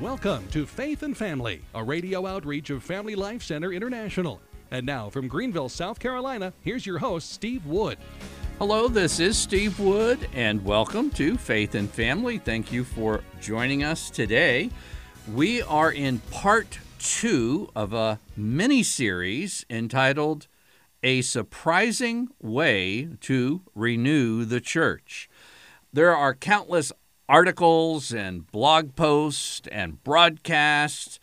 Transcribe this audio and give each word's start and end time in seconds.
Welcome 0.00 0.48
to 0.52 0.64
Faith 0.64 1.02
and 1.02 1.14
Family, 1.14 1.60
a 1.74 1.84
radio 1.84 2.26
outreach 2.26 2.70
of 2.70 2.82
Family 2.82 3.14
Life 3.14 3.42
Center 3.42 3.70
International. 3.70 4.40
And 4.70 4.86
now 4.86 5.10
from 5.10 5.28
Greenville, 5.28 5.68
South 5.68 6.00
Carolina, 6.00 6.54
here's 6.62 6.86
your 6.86 6.96
host, 6.96 7.30
Steve 7.30 7.66
Wood. 7.66 7.98
Hello, 8.58 8.88
this 8.88 9.20
is 9.20 9.36
Steve 9.36 9.78
Wood, 9.78 10.26
and 10.32 10.64
welcome 10.64 11.10
to 11.10 11.36
Faith 11.36 11.74
and 11.74 11.90
Family. 11.90 12.38
Thank 12.38 12.72
you 12.72 12.82
for 12.82 13.22
joining 13.42 13.84
us 13.84 14.08
today. 14.08 14.70
We 15.34 15.60
are 15.60 15.92
in 15.92 16.20
part 16.30 16.78
two 16.98 17.68
of 17.76 17.92
a 17.92 18.20
mini 18.34 18.82
series 18.82 19.66
entitled 19.68 20.46
A 21.02 21.20
Surprising 21.20 22.28
Way 22.40 23.10
to 23.20 23.60
Renew 23.74 24.46
the 24.46 24.62
Church. 24.62 25.28
There 25.92 26.16
are 26.16 26.34
countless 26.34 26.90
articles 27.30 28.12
and 28.12 28.50
blog 28.50 28.96
posts 28.96 29.62
and 29.70 30.02
broadcasts, 30.02 31.20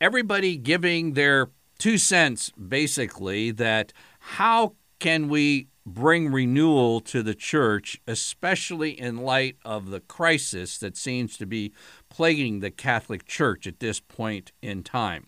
everybody 0.00 0.56
giving 0.56 1.12
their 1.12 1.50
two 1.78 1.98
cents 1.98 2.50
basically 2.52 3.50
that 3.50 3.92
how 4.18 4.74
can 5.00 5.28
we 5.28 5.68
bring 5.84 6.32
renewal 6.32 7.02
to 7.02 7.22
the 7.22 7.34
church, 7.34 8.00
especially 8.06 8.98
in 8.98 9.18
light 9.18 9.58
of 9.62 9.90
the 9.90 10.00
crisis 10.00 10.78
that 10.78 10.96
seems 10.96 11.36
to 11.36 11.44
be 11.44 11.74
plaguing 12.08 12.60
the 12.60 12.70
Catholic 12.70 13.26
Church 13.26 13.66
at 13.66 13.80
this 13.80 14.00
point 14.00 14.52
in 14.62 14.82
time. 14.82 15.26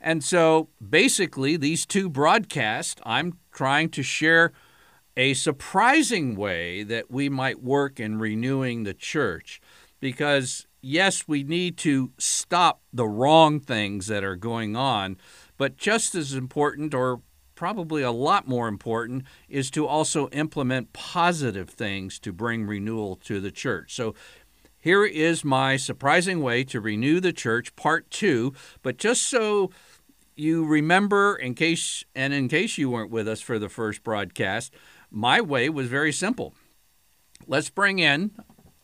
And 0.00 0.22
so 0.22 0.68
basically, 0.88 1.56
these 1.56 1.84
two 1.84 2.08
broadcasts, 2.08 3.00
I'm 3.04 3.38
trying 3.50 3.88
to 3.90 4.04
share 4.04 4.52
a 5.16 5.34
surprising 5.34 6.36
way 6.36 6.82
that 6.82 7.10
we 7.10 7.28
might 7.28 7.62
work 7.62 7.98
in 8.00 8.18
renewing 8.18 8.84
the 8.84 8.94
church 8.94 9.60
because 10.00 10.66
yes, 10.82 11.28
we 11.28 11.42
need 11.42 11.76
to 11.78 12.10
stop 12.18 12.80
the 12.92 13.06
wrong 13.06 13.60
things 13.60 14.06
that 14.06 14.24
are 14.24 14.36
going 14.36 14.76
on, 14.76 15.16
but 15.56 15.76
just 15.76 16.14
as 16.14 16.32
important, 16.32 16.94
or 16.94 17.20
probably 17.54 18.02
a 18.02 18.10
lot 18.10 18.48
more 18.48 18.68
important, 18.68 19.24
is 19.48 19.70
to 19.70 19.86
also 19.86 20.28
implement 20.28 20.92
positive 20.92 21.68
things 21.68 22.18
to 22.18 22.32
bring 22.32 22.66
renewal 22.66 23.16
to 23.16 23.40
the 23.40 23.50
church. 23.50 23.94
So 23.94 24.14
here 24.78 25.04
is 25.04 25.44
my 25.44 25.76
surprising 25.76 26.40
way 26.40 26.64
to 26.64 26.80
renew 26.80 27.20
the 27.20 27.34
church, 27.34 27.76
part 27.76 28.10
two. 28.10 28.54
But 28.82 28.96
just 28.96 29.28
so 29.28 29.70
you 30.34 30.64
remember, 30.64 31.36
in 31.36 31.54
case 31.54 32.02
and 32.14 32.32
in 32.32 32.48
case 32.48 32.78
you 32.78 32.88
weren't 32.88 33.10
with 33.10 33.28
us 33.28 33.42
for 33.42 33.58
the 33.58 33.68
first 33.68 34.02
broadcast, 34.02 34.72
my 35.10 35.40
way 35.40 35.68
was 35.68 35.88
very 35.88 36.12
simple. 36.12 36.54
Let's 37.46 37.70
bring 37.70 37.98
in 37.98 38.30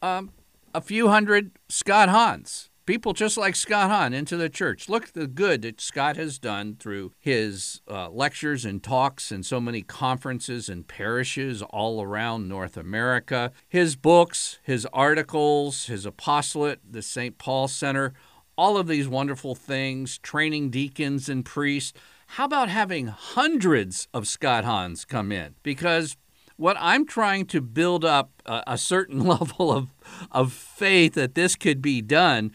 um, 0.02 0.32
a 0.74 0.80
few 0.80 1.08
hundred 1.08 1.52
Scott 1.68 2.08
Hahns, 2.08 2.68
people 2.86 3.12
just 3.12 3.36
like 3.36 3.54
Scott 3.54 3.90
Hahn, 3.90 4.12
into 4.12 4.36
the 4.36 4.48
church. 4.48 4.88
Look 4.88 5.08
at 5.08 5.14
the 5.14 5.26
good 5.26 5.62
that 5.62 5.80
Scott 5.80 6.16
has 6.16 6.38
done 6.38 6.76
through 6.78 7.12
his 7.18 7.80
uh, 7.88 8.08
lectures 8.10 8.64
and 8.64 8.82
talks 8.82 9.30
and 9.30 9.44
so 9.44 9.60
many 9.60 9.82
conferences 9.82 10.68
and 10.68 10.88
parishes 10.88 11.62
all 11.62 12.02
around 12.02 12.48
North 12.48 12.76
America. 12.76 13.52
His 13.68 13.96
books, 13.96 14.58
his 14.62 14.86
articles, 14.92 15.86
his 15.86 16.06
apostolate, 16.06 16.80
the 16.88 17.02
St. 17.02 17.38
Paul 17.38 17.68
Center, 17.68 18.14
all 18.56 18.78
of 18.78 18.86
these 18.86 19.06
wonderful 19.06 19.54
things, 19.54 20.18
training 20.18 20.70
deacons 20.70 21.28
and 21.28 21.44
priests. 21.44 21.92
How 22.26 22.44
about 22.44 22.68
having 22.68 23.06
hundreds 23.06 24.08
of 24.12 24.28
Scott 24.28 24.64
Hahns 24.64 25.06
come 25.06 25.32
in? 25.32 25.54
Because 25.62 26.16
what 26.56 26.76
I'm 26.78 27.06
trying 27.06 27.46
to 27.46 27.60
build 27.60 28.04
up 28.04 28.30
a, 28.44 28.62
a 28.66 28.78
certain 28.78 29.20
level 29.26 29.72
of, 29.72 29.88
of 30.32 30.52
faith 30.52 31.14
that 31.14 31.34
this 31.34 31.56
could 31.56 31.80
be 31.80 32.02
done 32.02 32.52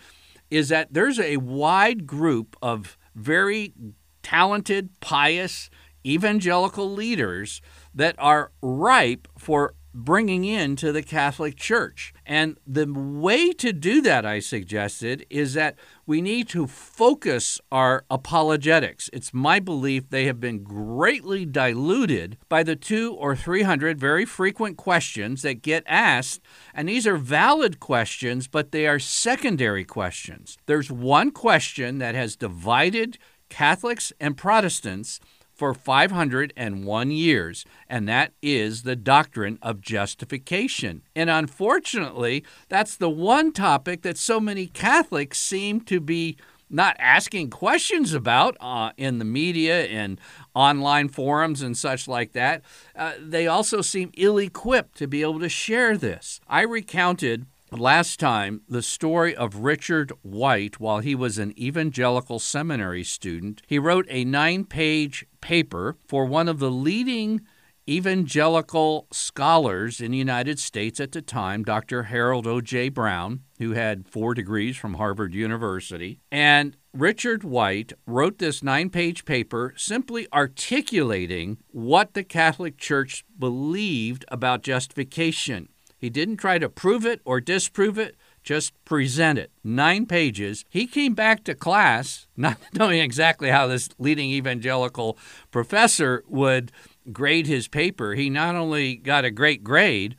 is 0.49 0.69
that 0.69 0.93
there's 0.93 1.19
a 1.19 1.37
wide 1.37 2.05
group 2.05 2.55
of 2.61 2.97
very 3.15 3.73
talented, 4.21 4.89
pious, 4.99 5.69
evangelical 6.05 6.91
leaders 6.91 7.61
that 7.93 8.15
are 8.17 8.51
ripe 8.61 9.27
for 9.37 9.73
bringing 9.93 10.45
into 10.45 10.91
the 10.91 11.03
Catholic 11.03 11.55
Church. 11.55 12.13
And 12.25 12.57
the 12.65 12.91
way 12.91 13.51
to 13.53 13.73
do 13.73 14.01
that, 14.01 14.25
I 14.25 14.39
suggested, 14.39 15.25
is 15.29 15.53
that 15.53 15.75
we 16.05 16.21
need 16.21 16.47
to 16.49 16.67
focus 16.67 17.59
our 17.71 18.05
apologetics. 18.09 19.09
It's 19.11 19.33
my 19.33 19.59
belief 19.59 20.09
they 20.09 20.25
have 20.25 20.39
been 20.39 20.63
greatly 20.63 21.45
diluted 21.45 22.37
by 22.47 22.63
the 22.63 22.75
two 22.75 23.13
or 23.15 23.35
three 23.35 23.63
hundred 23.63 23.99
very 23.99 24.25
frequent 24.25 24.77
questions 24.77 25.41
that 25.41 25.61
get 25.61 25.83
asked. 25.85 26.41
And 26.73 26.87
these 26.87 27.05
are 27.05 27.17
valid 27.17 27.79
questions, 27.79 28.47
but 28.47 28.71
they 28.71 28.87
are 28.87 28.99
secondary 28.99 29.83
questions. 29.83 30.57
There's 30.65 30.91
one 30.91 31.31
question 31.31 31.97
that 31.97 32.15
has 32.15 32.35
divided 32.35 33.17
Catholics 33.49 34.13
and 34.19 34.37
Protestants 34.37 35.19
for 35.61 35.75
501 35.75 37.11
years, 37.11 37.65
and 37.87 38.09
that 38.09 38.33
is 38.41 38.81
the 38.81 38.95
doctrine 38.95 39.59
of 39.61 39.79
justification. 39.79 41.03
And 41.15 41.29
unfortunately, 41.29 42.43
that's 42.67 42.95
the 42.95 43.11
one 43.11 43.51
topic 43.51 44.01
that 44.01 44.17
so 44.17 44.39
many 44.39 44.65
Catholics 44.65 45.37
seem 45.37 45.81
to 45.81 45.99
be 45.99 46.35
not 46.67 46.95
asking 46.97 47.51
questions 47.51 48.11
about 48.15 48.57
uh, 48.59 48.93
in 48.97 49.19
the 49.19 49.25
media 49.25 49.83
and 49.83 50.19
online 50.55 51.09
forums 51.09 51.61
and 51.61 51.77
such 51.77 52.07
like 52.07 52.31
that. 52.31 52.63
Uh, 52.95 53.11
they 53.19 53.45
also 53.45 53.81
seem 53.81 54.09
ill 54.17 54.39
equipped 54.39 54.97
to 54.97 55.05
be 55.05 55.21
able 55.21 55.39
to 55.41 55.49
share 55.49 55.95
this. 55.95 56.41
I 56.47 56.61
recounted 56.61 57.45
last 57.71 58.19
time 58.19 58.61
the 58.67 58.81
story 58.81 59.35
of 59.35 59.57
Richard 59.57 60.11
White 60.21 60.79
while 60.79 60.99
he 60.99 61.15
was 61.15 61.37
an 61.37 61.57
evangelical 61.57 62.39
seminary 62.39 63.03
student. 63.03 63.61
He 63.67 63.79
wrote 63.79 64.05
a 64.09 64.25
nine 64.25 64.65
page 64.65 65.25
paper 65.39 65.97
for 66.07 66.25
one 66.25 66.49
of 66.49 66.59
the 66.59 66.71
leading 66.71 67.41
evangelical 67.89 69.07
scholars 69.11 69.99
in 69.99 70.11
the 70.11 70.17
United 70.17 70.59
States 70.59 70.99
at 70.99 71.11
the 71.11 71.21
time, 71.21 71.63
Dr. 71.63 72.03
Harold 72.03 72.45
O.J. 72.45 72.89
Brown, 72.89 73.41
who 73.59 73.71
had 73.71 74.07
four 74.07 74.33
degrees 74.33 74.77
from 74.77 74.95
Harvard 74.95 75.33
University. 75.33 76.19
And 76.31 76.77
Richard 76.93 77.43
White 77.43 77.93
wrote 78.05 78.37
this 78.37 78.61
nine 78.61 78.89
page 78.89 79.25
paper 79.25 79.73
simply 79.77 80.27
articulating 80.33 81.57
what 81.71 82.13
the 82.13 82.23
Catholic 82.23 82.77
Church 82.77 83.23
believed 83.37 84.25
about 84.27 84.61
justification. 84.61 85.69
He 86.01 86.09
didn't 86.09 86.37
try 86.37 86.57
to 86.57 86.67
prove 86.67 87.05
it 87.05 87.21
or 87.25 87.39
disprove 87.39 87.99
it, 87.99 88.17
just 88.41 88.73
present 88.85 89.37
it. 89.37 89.51
Nine 89.63 90.07
pages. 90.07 90.65
He 90.67 90.87
came 90.87 91.13
back 91.13 91.43
to 91.43 91.53
class 91.53 92.25
not 92.35 92.57
knowing 92.73 92.99
exactly 92.99 93.51
how 93.51 93.67
this 93.67 93.87
leading 93.99 94.31
evangelical 94.31 95.15
professor 95.51 96.23
would 96.27 96.71
grade 97.11 97.45
his 97.45 97.67
paper. 97.67 98.15
He 98.15 98.31
not 98.31 98.55
only 98.55 98.95
got 98.95 99.25
a 99.25 99.31
great 99.31 99.63
grade, 99.63 100.15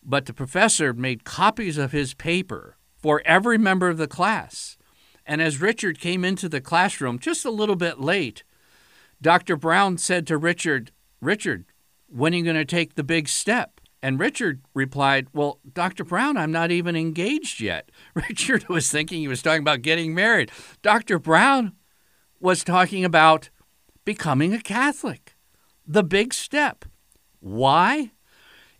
but 0.00 0.26
the 0.26 0.32
professor 0.32 0.94
made 0.94 1.24
copies 1.24 1.76
of 1.76 1.90
his 1.90 2.14
paper 2.14 2.76
for 2.96 3.20
every 3.24 3.58
member 3.58 3.88
of 3.88 3.98
the 3.98 4.06
class. 4.06 4.78
And 5.26 5.42
as 5.42 5.60
Richard 5.60 5.98
came 5.98 6.24
into 6.24 6.48
the 6.48 6.60
classroom 6.60 7.18
just 7.18 7.44
a 7.44 7.50
little 7.50 7.74
bit 7.74 7.98
late, 7.98 8.44
Dr. 9.20 9.56
Brown 9.56 9.98
said 9.98 10.24
to 10.28 10.38
Richard, 10.38 10.92
Richard, 11.20 11.64
when 12.08 12.32
are 12.32 12.36
you 12.36 12.44
going 12.44 12.54
to 12.54 12.64
take 12.64 12.94
the 12.94 13.02
big 13.02 13.28
step? 13.28 13.75
And 14.02 14.20
Richard 14.20 14.62
replied, 14.74 15.28
Well, 15.32 15.60
Dr. 15.72 16.04
Brown, 16.04 16.36
I'm 16.36 16.52
not 16.52 16.70
even 16.70 16.96
engaged 16.96 17.60
yet. 17.60 17.90
Richard 18.14 18.68
was 18.68 18.90
thinking 18.90 19.20
he 19.20 19.28
was 19.28 19.42
talking 19.42 19.62
about 19.62 19.82
getting 19.82 20.14
married. 20.14 20.50
Dr. 20.82 21.18
Brown 21.18 21.72
was 22.40 22.62
talking 22.62 23.04
about 23.04 23.50
becoming 24.04 24.52
a 24.52 24.60
Catholic, 24.60 25.34
the 25.86 26.04
big 26.04 26.34
step. 26.34 26.84
Why? 27.40 28.12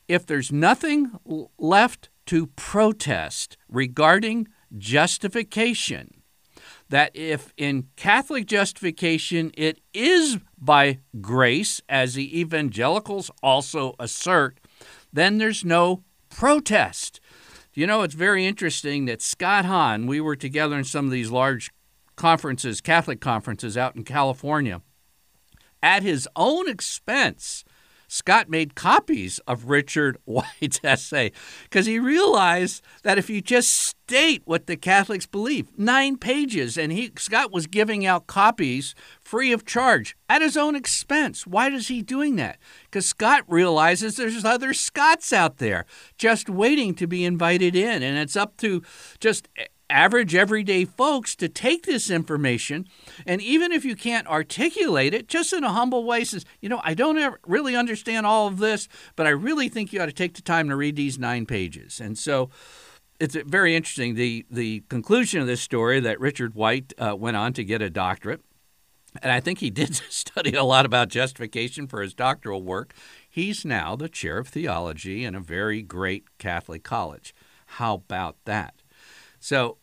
If 0.08 0.26
there's 0.26 0.52
nothing 0.52 1.18
left 1.58 2.10
to 2.26 2.46
protest 2.48 3.56
regarding 3.68 4.48
justification, 4.76 6.22
that 6.88 7.10
if 7.14 7.52
in 7.56 7.88
Catholic 7.96 8.46
justification 8.46 9.50
it 9.56 9.80
is 9.92 10.38
by 10.58 11.00
grace, 11.20 11.80
as 11.88 12.14
the 12.14 12.38
evangelicals 12.38 13.30
also 13.42 13.94
assert, 13.98 14.60
then 15.16 15.38
there's 15.38 15.64
no 15.64 16.04
protest. 16.30 17.20
You 17.74 17.86
know, 17.86 18.02
it's 18.02 18.14
very 18.14 18.46
interesting 18.46 19.06
that 19.06 19.20
Scott 19.20 19.64
Hahn, 19.64 20.06
we 20.06 20.20
were 20.20 20.36
together 20.36 20.78
in 20.78 20.84
some 20.84 21.06
of 21.06 21.10
these 21.10 21.30
large 21.30 21.70
conferences, 22.14 22.80
Catholic 22.80 23.20
conferences 23.20 23.76
out 23.76 23.96
in 23.96 24.04
California, 24.04 24.80
at 25.82 26.02
his 26.02 26.28
own 26.36 26.68
expense 26.68 27.64
Scott 28.16 28.48
made 28.48 28.74
copies 28.74 29.38
of 29.46 29.66
Richard 29.66 30.16
White's 30.24 30.80
essay 30.82 31.32
because 31.64 31.84
he 31.84 31.98
realized 31.98 32.82
that 33.02 33.18
if 33.18 33.28
you 33.28 33.42
just 33.42 33.70
state 33.70 34.42
what 34.46 34.66
the 34.66 34.76
Catholics 34.76 35.26
believe, 35.26 35.68
nine 35.76 36.16
pages, 36.16 36.78
and 36.78 36.92
he 36.92 37.12
Scott 37.18 37.52
was 37.52 37.66
giving 37.66 38.06
out 38.06 38.26
copies 38.26 38.94
free 39.20 39.52
of 39.52 39.66
charge 39.66 40.16
at 40.30 40.40
his 40.40 40.56
own 40.56 40.74
expense. 40.74 41.46
Why 41.46 41.68
is 41.68 41.88
he 41.88 42.00
doing 42.00 42.36
that? 42.36 42.58
Because 42.84 43.04
Scott 43.04 43.44
realizes 43.48 44.16
there's 44.16 44.44
other 44.44 44.72
Scots 44.72 45.32
out 45.32 45.58
there 45.58 45.84
just 46.16 46.48
waiting 46.48 46.94
to 46.94 47.06
be 47.06 47.24
invited 47.24 47.76
in, 47.76 48.02
and 48.02 48.16
it's 48.16 48.36
up 48.36 48.56
to 48.58 48.82
just 49.20 49.48
average 49.88 50.34
everyday 50.34 50.84
folks 50.84 51.36
to 51.36 51.48
take 51.48 51.86
this 51.86 52.10
information 52.10 52.86
and 53.24 53.40
even 53.40 53.70
if 53.70 53.84
you 53.84 53.94
can't 53.94 54.26
articulate 54.26 55.14
it 55.14 55.28
just 55.28 55.52
in 55.52 55.62
a 55.62 55.72
humble 55.72 56.04
way 56.04 56.24
says 56.24 56.44
you 56.60 56.68
know 56.68 56.80
i 56.82 56.92
don't 56.92 57.18
ever 57.18 57.38
really 57.46 57.76
understand 57.76 58.26
all 58.26 58.48
of 58.48 58.58
this 58.58 58.88
but 59.14 59.26
i 59.26 59.30
really 59.30 59.68
think 59.68 59.92
you 59.92 60.00
ought 60.00 60.06
to 60.06 60.12
take 60.12 60.34
the 60.34 60.42
time 60.42 60.68
to 60.68 60.76
read 60.76 60.96
these 60.96 61.18
nine 61.18 61.46
pages 61.46 62.00
and 62.00 62.18
so 62.18 62.50
it's 63.20 63.36
very 63.46 63.76
interesting 63.76 64.14
the 64.14 64.44
the 64.50 64.82
conclusion 64.88 65.40
of 65.40 65.46
this 65.46 65.60
story 65.60 66.00
that 66.00 66.18
richard 66.18 66.54
white 66.54 66.92
uh, 66.98 67.14
went 67.16 67.36
on 67.36 67.52
to 67.52 67.62
get 67.62 67.80
a 67.80 67.90
doctorate 67.90 68.40
and 69.22 69.32
I 69.32 69.40
think 69.40 69.60
he 69.60 69.70
did 69.70 69.94
study 70.10 70.54
a 70.54 70.64
lot 70.64 70.86
about 70.86 71.08
justification 71.08 71.86
for 71.86 72.02
his 72.02 72.14
doctoral 72.14 72.62
work. 72.62 72.92
He's 73.28 73.64
now 73.64 73.96
the 73.96 74.08
chair 74.08 74.38
of 74.38 74.48
theology 74.48 75.24
in 75.24 75.34
a 75.34 75.40
very 75.40 75.82
great 75.82 76.38
Catholic 76.38 76.82
college. 76.82 77.34
How 77.66 77.94
about 77.94 78.36
that? 78.44 78.74
So, 79.38 79.78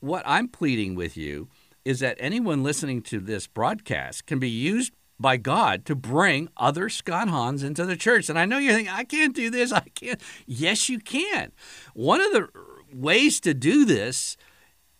what 0.00 0.22
I'm 0.26 0.48
pleading 0.48 0.94
with 0.94 1.16
you 1.16 1.48
is 1.84 2.00
that 2.00 2.16
anyone 2.20 2.62
listening 2.62 3.02
to 3.02 3.20
this 3.20 3.46
broadcast 3.46 4.26
can 4.26 4.38
be 4.38 4.48
used 4.48 4.92
by 5.18 5.36
God 5.36 5.84
to 5.86 5.94
bring 5.94 6.48
other 6.56 6.88
Scott 6.88 7.28
Hahns 7.28 7.64
into 7.64 7.86
the 7.86 7.96
church. 7.96 8.28
And 8.28 8.38
I 8.38 8.44
know 8.44 8.58
you're 8.58 8.74
thinking, 8.74 8.92
I 8.92 9.04
can't 9.04 9.34
do 9.34 9.50
this. 9.50 9.72
I 9.72 9.86
can't. 9.94 10.20
Yes, 10.46 10.88
you 10.88 10.98
can. 10.98 11.52
One 11.94 12.20
of 12.20 12.32
the 12.32 12.48
ways 12.92 13.40
to 13.40 13.54
do 13.54 13.84
this 13.84 14.36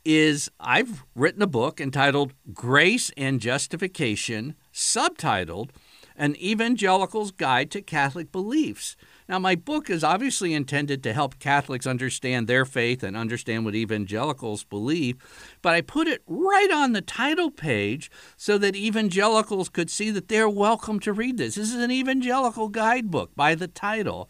is 0.05 0.51
I've 0.59 1.05
written 1.15 1.43
a 1.43 1.47
book 1.47 1.81
entitled 1.81 2.35
Grace 2.53 3.11
and 3.17 3.41
Justification, 3.41 4.55
subtitled 4.73 5.71
An 6.17 6.37
Evangelical's 6.37 7.31
Guide 7.31 7.71
to 7.73 7.83
Catholic 7.83 8.33
Beliefs. 8.33 8.97
Now, 9.33 9.39
my 9.39 9.55
book 9.55 9.89
is 9.89 10.05
obviously 10.05 10.53
intended 10.53 11.03
to 11.05 11.15
help 11.15 11.39
Catholics 11.39 11.87
understand 11.87 12.47
their 12.47 12.67
faith 12.67 13.03
and 13.03 13.17
understand 13.17 13.65
what 13.65 13.75
evangelicals 13.75 14.63
believe, 14.63 15.17
but 15.63 15.73
I 15.73 15.81
put 15.81 16.07
it 16.07 16.23
right 16.27 16.71
on 16.71 16.93
the 16.93 17.01
title 17.01 17.51
page 17.51 18.11
so 18.37 18.59
that 18.59 18.77
evangelicals 18.77 19.71
could 19.71 19.89
see 19.89 20.11
that 20.11 20.29
they're 20.29 20.51
welcome 20.51 21.01
to 21.01 21.15
read 21.15 21.39
this. 21.39 21.55
This 21.55 21.73
is 21.73 21.83
an 21.83 21.91
evangelical 21.91 22.69
guidebook 22.69 23.35
by 23.35 23.55
the 23.55 23.69
title. 23.69 24.29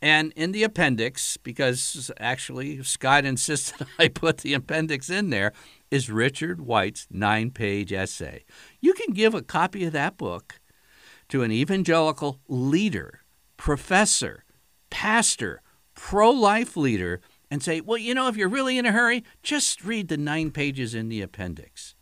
And 0.00 0.32
in 0.34 0.52
the 0.52 0.62
appendix, 0.62 1.36
because 1.36 2.10
actually 2.18 2.82
Scott 2.84 3.26
insisted 3.26 3.86
I 3.98 4.08
put 4.08 4.38
the 4.38 4.54
appendix 4.54 5.10
in 5.10 5.28
there, 5.28 5.52
is 5.90 6.08
Richard 6.08 6.62
White's 6.62 7.06
nine 7.10 7.50
page 7.50 7.92
essay. 7.92 8.46
You 8.80 8.94
can 8.94 9.12
give 9.12 9.34
a 9.34 9.42
copy 9.42 9.84
of 9.84 9.92
that 9.92 10.16
book 10.16 10.58
to 11.28 11.42
an 11.42 11.52
evangelical 11.52 12.40
leader, 12.48 13.20
professor, 13.58 14.44
pastor, 14.88 15.60
pro 15.94 16.30
life 16.30 16.74
leader, 16.78 17.20
and 17.50 17.62
say, 17.62 17.82
well, 17.82 17.98
you 17.98 18.14
know, 18.14 18.28
if 18.28 18.36
you're 18.36 18.48
really 18.48 18.78
in 18.78 18.86
a 18.86 18.92
hurry, 18.92 19.22
just 19.42 19.84
read 19.84 20.08
the 20.08 20.16
nine 20.16 20.50
pages 20.50 20.94
in 20.94 21.10
the 21.10 21.20
appendix. 21.20 21.94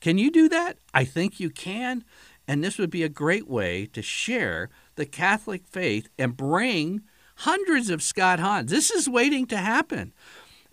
Can 0.00 0.18
you 0.18 0.30
do 0.30 0.48
that? 0.48 0.78
I 0.92 1.04
think 1.04 1.38
you 1.38 1.50
can. 1.50 2.04
And 2.46 2.62
this 2.62 2.78
would 2.78 2.90
be 2.90 3.02
a 3.02 3.08
great 3.08 3.48
way 3.48 3.86
to 3.86 4.02
share 4.02 4.68
the 4.96 5.06
Catholic 5.06 5.66
faith 5.66 6.08
and 6.18 6.36
bring 6.36 7.02
hundreds 7.36 7.90
of 7.90 8.02
Scott 8.02 8.38
Hahns. 8.38 8.68
This 8.68 8.90
is 8.90 9.08
waiting 9.08 9.46
to 9.46 9.56
happen. 9.56 10.12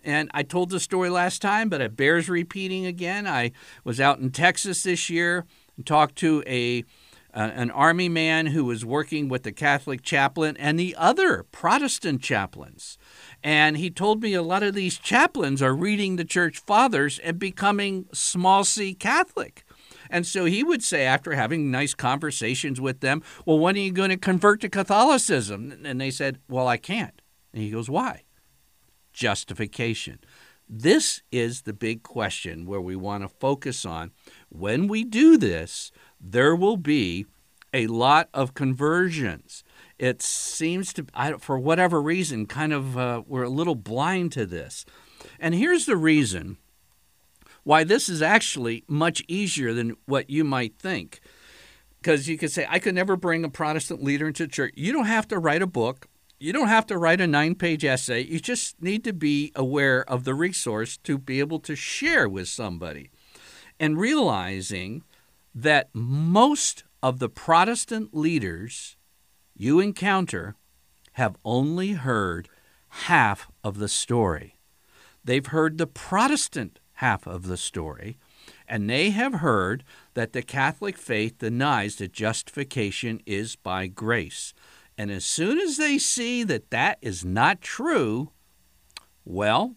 And 0.04 0.30
I 0.34 0.42
told 0.42 0.70
the 0.70 0.80
story 0.80 1.08
last 1.08 1.40
time, 1.40 1.68
but 1.68 1.80
it 1.80 1.96
bears 1.96 2.28
repeating 2.28 2.86
again. 2.86 3.26
I 3.26 3.52
was 3.84 4.00
out 4.00 4.18
in 4.18 4.30
Texas 4.30 4.82
this 4.82 5.08
year 5.08 5.46
and 5.76 5.86
talked 5.86 6.16
to 6.16 6.42
a 6.46 6.84
uh, 7.34 7.50
an 7.54 7.70
army 7.70 8.08
man 8.08 8.46
who 8.46 8.64
was 8.64 8.84
working 8.84 9.28
with 9.28 9.42
the 9.42 9.52
Catholic 9.52 10.02
chaplain 10.02 10.56
and 10.58 10.78
the 10.78 10.94
other 10.96 11.44
Protestant 11.44 12.22
chaplains. 12.22 12.98
And 13.42 13.76
he 13.76 13.90
told 13.90 14.22
me 14.22 14.34
a 14.34 14.42
lot 14.42 14.62
of 14.62 14.74
these 14.74 14.98
chaplains 14.98 15.62
are 15.62 15.74
reading 15.74 16.16
the 16.16 16.24
church 16.24 16.58
fathers 16.58 17.18
and 17.20 17.38
becoming 17.38 18.06
small 18.12 18.64
c 18.64 18.94
Catholic. 18.94 19.64
And 20.10 20.26
so 20.26 20.44
he 20.44 20.62
would 20.62 20.82
say, 20.82 21.04
after 21.04 21.32
having 21.32 21.70
nice 21.70 21.94
conversations 21.94 22.80
with 22.80 23.00
them, 23.00 23.22
Well, 23.46 23.58
when 23.58 23.76
are 23.76 23.80
you 23.80 23.92
going 23.92 24.10
to 24.10 24.18
convert 24.18 24.60
to 24.60 24.68
Catholicism? 24.68 25.80
And 25.84 26.00
they 26.00 26.10
said, 26.10 26.38
Well, 26.48 26.68
I 26.68 26.76
can't. 26.76 27.22
And 27.54 27.62
he 27.62 27.70
goes, 27.70 27.88
Why? 27.88 28.24
Justification. 29.12 30.18
This 30.68 31.22
is 31.30 31.62
the 31.62 31.72
big 31.72 32.02
question 32.02 32.64
where 32.64 32.80
we 32.80 32.96
want 32.96 33.22
to 33.24 33.28
focus 33.28 33.84
on. 33.84 34.12
When 34.48 34.88
we 34.88 35.04
do 35.04 35.36
this, 35.36 35.92
there 36.22 36.54
will 36.54 36.76
be 36.76 37.26
a 37.74 37.88
lot 37.88 38.28
of 38.32 38.54
conversions. 38.54 39.64
It 39.98 40.22
seems 40.22 40.92
to, 40.94 41.06
I, 41.14 41.32
for 41.34 41.58
whatever 41.58 42.00
reason, 42.00 42.46
kind 42.46 42.72
of 42.72 42.96
uh, 42.96 43.22
we're 43.26 43.42
a 43.42 43.48
little 43.48 43.74
blind 43.74 44.32
to 44.32 44.46
this. 44.46 44.84
And 45.40 45.54
here's 45.54 45.86
the 45.86 45.96
reason 45.96 46.58
why 47.64 47.84
this 47.84 48.08
is 48.08 48.22
actually 48.22 48.84
much 48.88 49.22
easier 49.28 49.72
than 49.72 49.96
what 50.06 50.30
you 50.30 50.44
might 50.44 50.78
think. 50.78 51.20
Because 52.00 52.28
you 52.28 52.36
could 52.36 52.50
say, 52.50 52.66
I 52.68 52.80
could 52.80 52.96
never 52.96 53.16
bring 53.16 53.44
a 53.44 53.48
Protestant 53.48 54.02
leader 54.02 54.26
into 54.26 54.48
church. 54.48 54.72
You 54.76 54.92
don't 54.92 55.06
have 55.06 55.28
to 55.28 55.38
write 55.38 55.62
a 55.62 55.66
book. 55.68 56.08
You 56.40 56.52
don't 56.52 56.68
have 56.68 56.86
to 56.88 56.98
write 56.98 57.20
a 57.20 57.28
nine 57.28 57.54
page 57.54 57.84
essay. 57.84 58.22
You 58.22 58.40
just 58.40 58.82
need 58.82 59.04
to 59.04 59.12
be 59.12 59.52
aware 59.54 60.02
of 60.10 60.24
the 60.24 60.34
resource 60.34 60.96
to 60.98 61.16
be 61.16 61.38
able 61.38 61.60
to 61.60 61.76
share 61.76 62.28
with 62.28 62.48
somebody. 62.48 63.10
And 63.78 63.96
realizing 63.96 65.04
that 65.54 65.90
most 65.92 66.84
of 67.02 67.18
the 67.18 67.28
Protestant 67.28 68.14
leaders 68.14 68.96
you 69.54 69.80
encounter 69.80 70.56
have 71.12 71.36
only 71.44 71.92
heard 71.92 72.48
half 72.88 73.50
of 73.62 73.78
the 73.78 73.88
story. 73.88 74.58
They've 75.24 75.46
heard 75.46 75.78
the 75.78 75.86
Protestant 75.86 76.80
half 76.94 77.26
of 77.26 77.46
the 77.46 77.56
story, 77.56 78.18
and 78.66 78.88
they 78.88 79.10
have 79.10 79.34
heard 79.34 79.84
that 80.14 80.32
the 80.32 80.42
Catholic 80.42 80.96
faith 80.96 81.38
denies 81.38 81.96
that 81.96 82.12
justification 82.12 83.20
is 83.26 83.56
by 83.56 83.86
grace. 83.86 84.54
And 84.96 85.10
as 85.10 85.24
soon 85.24 85.58
as 85.58 85.76
they 85.76 85.98
see 85.98 86.42
that 86.44 86.70
that 86.70 86.98
is 87.00 87.24
not 87.24 87.60
true, 87.60 88.30
well, 89.24 89.76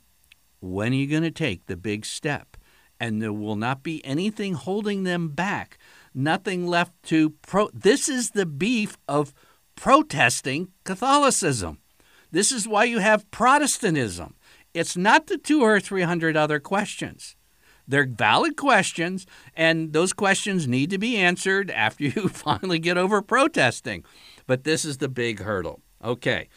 when 0.60 0.92
are 0.92 0.95
you 0.95 1.07
going 1.07 1.24
to 1.24 1.31
take 1.31 1.66
the 1.66 1.78
big 1.78 2.06
step? 2.06 2.55
And 3.00 3.21
there 3.21 3.33
will 3.33 3.56
not 3.56 3.83
be 3.83 4.03
anything 4.06 4.53
holding 4.53 5.03
them 5.03 5.30
back, 5.30 5.77
nothing 6.13 6.65
left 6.65 6.94
to 7.03 7.31
pro. 7.42 7.69
This 7.74 8.07
is 8.07 8.31
the 8.31 8.45
beef 8.45 8.97
of 9.07 9.33
protesting 9.75 10.69
Catholicism. 10.86 11.80
This 12.31 12.51
is 12.51 12.68
why 12.68 12.86
you 12.86 13.00
have 13.00 13.30
Protestantism. 13.31 14.36
It's 14.73 14.97
not 14.97 15.28
the 15.28 15.37
two 15.37 15.61
or 15.61 15.80
three 15.80 16.04
hundred 16.04 16.35
other 16.35 16.59
questions. 16.59 17.35
They're 17.87 18.07
valid 18.07 18.57
questions, 18.57 19.25
and 19.56 19.94
those 19.94 20.14
questions 20.14 20.68
need 20.68 20.90
to 20.90 20.97
be 20.97 21.18
answered 21.18 21.69
after 21.71 22.04
you 22.06 22.30
finally 22.30 22.80
get 22.80 22.97
over 22.97 23.21
protesting. 23.21 24.04
But 24.47 24.64
this 24.64 24.85
is 24.85 24.97
the 24.97 25.09
big 25.09 25.42
hurdle. 25.42 25.81
Okay. 26.04 26.49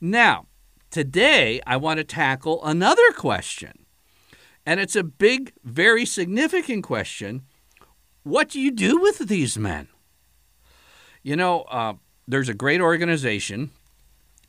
Now, 0.00 0.46
today 0.90 1.60
I 1.66 1.76
want 1.76 1.98
to 1.98 2.04
tackle 2.04 2.64
another 2.64 3.12
question. 3.12 3.83
And 4.66 4.80
it's 4.80 4.96
a 4.96 5.04
big, 5.04 5.52
very 5.62 6.06
significant 6.06 6.84
question. 6.84 7.42
What 8.22 8.48
do 8.48 8.60
you 8.60 8.70
do 8.70 8.98
with 9.00 9.18
these 9.28 9.58
men? 9.58 9.88
You 11.22 11.36
know, 11.36 11.62
uh, 11.62 11.94
there's 12.26 12.48
a 12.48 12.54
great 12.54 12.80
organization 12.80 13.70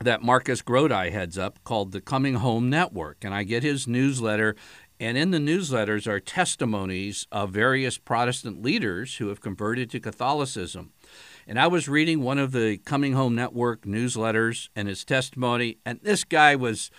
that 0.00 0.22
Marcus 0.22 0.62
Grodi 0.62 1.10
heads 1.10 1.38
up 1.38 1.62
called 1.64 1.92
the 1.92 2.00
Coming 2.00 2.34
Home 2.34 2.68
Network. 2.70 3.24
And 3.24 3.34
I 3.34 3.42
get 3.42 3.62
his 3.62 3.86
newsletter, 3.86 4.56
and 4.98 5.16
in 5.18 5.30
the 5.30 5.38
newsletters 5.38 6.06
are 6.06 6.20
testimonies 6.20 7.26
of 7.32 7.50
various 7.50 7.98
Protestant 7.98 8.62
leaders 8.62 9.16
who 9.16 9.28
have 9.28 9.40
converted 9.40 9.90
to 9.90 10.00
Catholicism. 10.00 10.92
And 11.46 11.58
I 11.60 11.66
was 11.66 11.88
reading 11.88 12.22
one 12.22 12.38
of 12.38 12.52
the 12.52 12.78
Coming 12.78 13.12
Home 13.12 13.34
Network 13.34 13.82
newsletters 13.82 14.68
and 14.74 14.88
his 14.88 15.04
testimony, 15.04 15.78
and 15.84 16.00
this 16.02 16.24
guy 16.24 16.56
was 16.56 16.90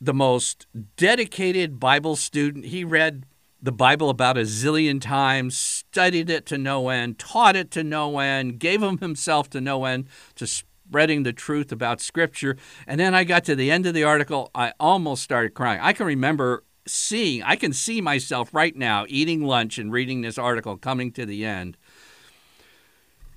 the 0.00 0.14
most 0.14 0.66
dedicated 0.96 1.78
Bible 1.78 2.16
student. 2.16 2.66
He 2.66 2.84
read 2.84 3.26
the 3.62 3.72
Bible 3.72 4.08
about 4.08 4.38
a 4.38 4.42
zillion 4.42 5.00
times, 5.00 5.56
studied 5.56 6.30
it 6.30 6.46
to 6.46 6.56
no 6.56 6.88
end, 6.88 7.18
taught 7.18 7.56
it 7.56 7.70
to 7.72 7.84
no 7.84 8.18
end, 8.18 8.58
gave 8.58 8.82
him 8.82 8.98
himself 8.98 9.50
to 9.50 9.60
no 9.60 9.84
end 9.84 10.06
to 10.36 10.46
spreading 10.46 11.22
the 11.22 11.32
truth 11.32 11.70
about 11.70 12.00
Scripture. 12.00 12.56
And 12.86 12.98
then 12.98 13.14
I 13.14 13.24
got 13.24 13.44
to 13.44 13.54
the 13.54 13.70
end 13.70 13.84
of 13.84 13.94
the 13.94 14.04
article, 14.04 14.50
I 14.54 14.72
almost 14.80 15.22
started 15.22 15.52
crying. 15.54 15.80
I 15.82 15.92
can 15.92 16.06
remember 16.06 16.64
seeing, 16.86 17.42
I 17.42 17.56
can 17.56 17.74
see 17.74 18.00
myself 18.00 18.54
right 18.54 18.74
now 18.74 19.04
eating 19.08 19.44
lunch 19.44 19.78
and 19.78 19.92
reading 19.92 20.22
this 20.22 20.38
article 20.38 20.78
coming 20.78 21.12
to 21.12 21.26
the 21.26 21.44
end, 21.44 21.76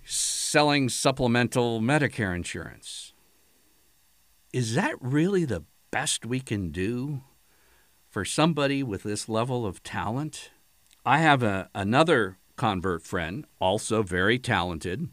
selling 0.05 0.87
supplemental 0.87 1.81
Medicare 1.81 2.33
insurance. 2.33 3.13
Is 4.53 4.75
that 4.75 4.95
really 5.01 5.45
the 5.45 5.63
best 5.93 6.25
we 6.25 6.39
can 6.39 6.71
do 6.71 7.21
for 8.09 8.25
somebody 8.25 8.81
with 8.81 9.03
this 9.03 9.29
level 9.29 9.63
of 9.63 9.83
talent? 9.83 10.49
I 11.05 11.19
have 11.19 11.43
a, 11.43 11.69
another 11.75 12.37
convert 12.55 13.03
friend, 13.03 13.45
also 13.61 14.01
very 14.01 14.39
talented, 14.39 15.09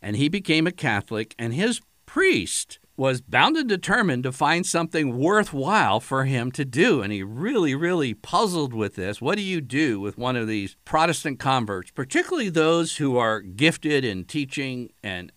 and 0.00 0.16
he 0.16 0.28
became 0.28 0.68
a 0.68 0.72
Catholic, 0.72 1.34
and 1.36 1.52
his 1.52 1.80
priest 2.06 2.78
was 2.96 3.20
bound 3.22 3.56
and 3.56 3.68
determined 3.68 4.22
to 4.22 4.30
find 4.30 4.64
something 4.64 5.18
worthwhile 5.18 5.98
for 5.98 6.26
him 6.26 6.52
to 6.52 6.64
do. 6.64 7.02
And 7.02 7.12
he 7.12 7.24
really, 7.24 7.74
really 7.74 8.14
puzzled 8.14 8.72
with 8.72 8.94
this. 8.94 9.20
What 9.20 9.36
do 9.36 9.42
you 9.42 9.60
do 9.60 9.98
with 9.98 10.16
one 10.16 10.36
of 10.36 10.46
these 10.46 10.76
Protestant 10.84 11.40
converts, 11.40 11.90
particularly 11.90 12.50
those 12.50 12.98
who 12.98 13.16
are 13.16 13.40
gifted 13.40 14.04
in 14.04 14.26
teaching 14.26 14.92
and 15.02 15.32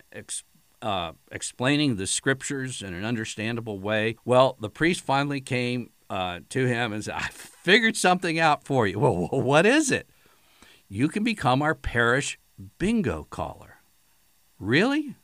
uh, 0.82 1.14
explaining 1.32 1.96
the 1.96 2.08
scriptures 2.08 2.82
in 2.82 2.94
an 2.94 3.06
understandable 3.06 3.80
way? 3.80 4.18
Well, 4.26 4.58
the 4.60 4.70
priest 4.70 5.02
finally 5.02 5.42
came 5.42 5.92
uh, 6.10 6.40
to 6.50 6.66
him 6.66 6.94
and 6.94 7.04
said, 7.04 7.16
I 7.16 7.28
figured 7.30 7.98
something 7.98 8.40
out 8.40 8.64
for 8.64 8.88
you. 8.88 9.00
Well, 9.00 9.28
what 9.32 9.66
is 9.66 9.92
it? 9.92 10.08
You 10.88 11.08
can 11.10 11.24
become 11.24 11.62
our 11.62 11.76
parish 11.76 12.40
bingo 12.80 13.28
caller. 13.30 13.78
Really? 14.60 15.16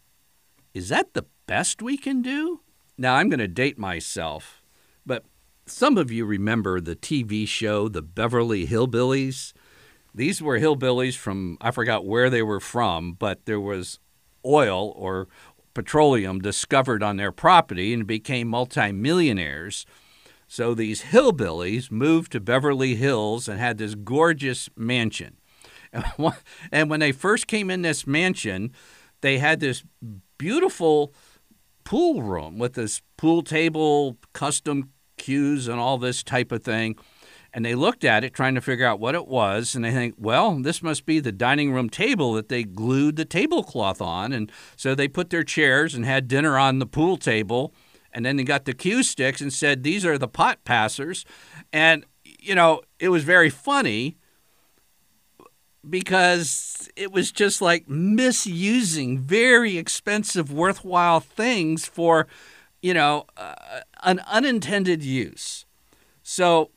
Is 0.74 0.90
that 0.90 1.14
the 1.14 1.26
best 1.48 1.82
we 1.82 1.98
can 1.98 2.22
do? 2.22 2.62
Now, 2.98 3.16
I'm 3.16 3.30
going 3.30 3.40
to 3.40 3.48
date 3.48 3.78
myself, 3.78 4.62
but 5.06 5.26
some 5.66 5.98
of 5.98 6.12
you 6.12 6.26
remember 6.26 6.80
the 6.80 6.96
TV 6.96 7.48
show, 7.48 7.88
The 7.88 8.02
Beverly 8.02 8.68
Hillbillies. 8.68 9.54
These 10.14 10.42
were 10.42 10.60
hillbillies 10.60 11.16
from, 11.16 11.58
I 11.60 11.72
forgot 11.72 12.06
where 12.06 12.30
they 12.30 12.44
were 12.44 12.60
from, 12.60 13.14
but 13.14 13.46
there 13.46 13.60
was 13.60 14.00
oil 14.46 14.94
or 14.96 15.28
petroleum 15.74 16.40
discovered 16.40 17.02
on 17.02 17.18
their 17.18 17.32
property 17.32 17.94
and 17.94 18.06
became 18.06 18.48
multimillionaires. 18.48 19.86
So 20.48 20.74
these 20.74 21.04
hillbillies 21.04 21.92
moved 21.92 22.32
to 22.34 22.40
Beverly 22.40 22.96
Hills 22.96 23.48
and 23.48 23.60
had 23.60 23.78
this 23.78 23.96
gorgeous 23.96 24.70
mansion. 24.76 25.38
And 26.72 26.90
when 26.90 27.00
they 27.00 27.12
first 27.12 27.46
came 27.48 27.70
in 27.70 27.84
this 27.84 28.08
mansion, 28.08 28.72
they 29.22 29.38
had 29.38 29.60
this 29.60 29.84
beautiful 30.38 31.14
pool 31.84 32.24
room 32.24 32.58
with 32.58 32.74
this 32.74 33.02
pool 33.18 33.44
table, 33.44 34.18
custom 34.34 34.90
cues, 35.18 35.68
and 35.68 35.80
all 35.80 35.98
this 35.98 36.24
type 36.24 36.52
of 36.52 36.64
thing. 36.64 36.96
And 37.54 37.64
they 37.64 37.76
looked 37.76 38.04
at 38.04 38.24
it 38.24 38.34
trying 38.34 38.56
to 38.56 38.62
figure 38.62 38.86
out 38.86 39.00
what 39.00 39.14
it 39.14 39.28
was. 39.28 39.76
And 39.76 39.86
they 39.86 39.92
think, 39.92 40.16
well, 40.18 40.56
this 40.56 40.82
must 40.82 41.06
be 41.06 41.20
the 41.20 41.32
dining 41.32 41.72
room 41.72 41.88
table 41.88 42.34
that 42.34 42.50
they 42.50 42.64
glued 42.64 43.16
the 43.16 43.26
tablecloth 43.26 44.02
on. 44.02 44.34
And 44.34 44.52
so 44.76 44.96
they 44.96 45.08
put 45.08 45.30
their 45.30 45.44
chairs 45.44 45.94
and 45.94 46.04
had 46.04 46.28
dinner 46.28 46.58
on 46.58 46.80
the 46.80 46.88
pool 46.88 47.16
table. 47.16 47.74
And 48.12 48.26
then 48.26 48.38
they 48.38 48.44
got 48.44 48.66
the 48.66 48.74
cue 48.74 49.04
sticks 49.04 49.40
and 49.40 49.54
said, 49.54 49.84
these 49.84 50.04
are 50.04 50.18
the 50.18 50.28
pot 50.28 50.64
passers. 50.66 51.26
And, 51.72 52.06
you 52.24 52.56
know, 52.56 52.82
it 53.00 53.10
was 53.10 53.24
very 53.24 53.52
funny 53.52 54.18
because 55.88 56.90
it 56.96 57.12
was 57.12 57.32
just 57.32 57.62
like 57.62 57.88
misusing 57.88 59.20
very 59.20 59.78
expensive, 59.78 60.52
worthwhile 60.52 61.20
things 61.20 61.86
for, 61.86 62.28
you 62.82 62.94
know, 62.94 63.26
uh, 63.38 63.82
an 64.04 64.22
unintended 64.28 65.04
use. 65.04 65.66
So, 66.24 66.72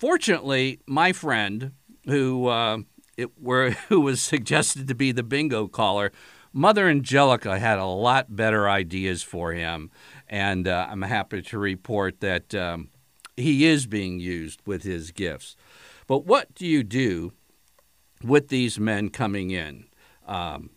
fortunately, 0.00 0.80
my 0.86 1.12
friend 1.12 1.72
who 2.06 2.48
uh, 2.48 2.78
it 3.16 3.38
were 3.40 3.70
who 3.88 4.00
was 4.00 4.20
suggested 4.20 4.88
to 4.88 4.94
be 4.94 5.12
the 5.12 5.22
bingo 5.22 5.68
caller, 5.68 6.10
Mother 6.52 6.88
Angelica 6.88 7.58
had 7.58 7.78
a 7.78 7.84
lot 7.84 8.34
better 8.34 8.68
ideas 8.68 9.22
for 9.22 9.52
him, 9.52 9.90
and 10.28 10.66
uh, 10.66 10.88
I'm 10.90 11.02
happy 11.02 11.42
to 11.42 11.58
report 11.58 12.20
that 12.20 12.54
um, 12.54 12.88
he 13.36 13.66
is 13.66 13.86
being 13.86 14.18
used 14.18 14.60
with 14.66 14.82
his 14.82 15.12
gifts. 15.12 15.54
But 16.08 16.26
what 16.26 16.52
do 16.56 16.66
you 16.66 16.82
do 16.82 17.32
with 18.22 18.48
these 18.48 18.78
men 18.78 19.08
coming 19.08 19.50
in. 19.50 19.86
Um, 20.26 20.70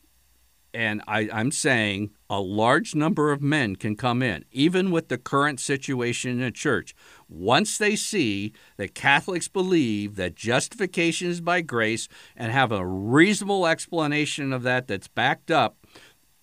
and 0.74 1.04
I, 1.08 1.30
I'm 1.32 1.52
saying 1.52 2.12
a 2.30 2.40
large 2.40 2.96
number 2.96 3.32
of 3.32 3.42
men 3.42 3.76
can 3.76 3.96
come 3.96 4.24
in, 4.24 4.46
even 4.52 4.90
with 4.90 5.10
the 5.10 5.20
current 5.20 5.60
situation 5.60 6.32
in 6.32 6.40
the 6.40 6.52
church. 6.52 6.96
Once 7.34 7.80
they 7.80 7.96
see 7.96 8.54
that 8.78 8.94
Catholics 8.94 9.48
believe 9.48 10.16
that 10.16 10.36
justification 10.36 11.30
is 11.30 11.42
by 11.42 11.62
grace 11.62 12.08
and 12.36 12.52
have 12.52 12.72
a 12.72 12.86
reasonable 12.86 13.66
explanation 13.66 14.54
of 14.54 14.62
that 14.62 14.88
that's 14.88 15.08
backed 15.08 15.50
up, 15.50 15.76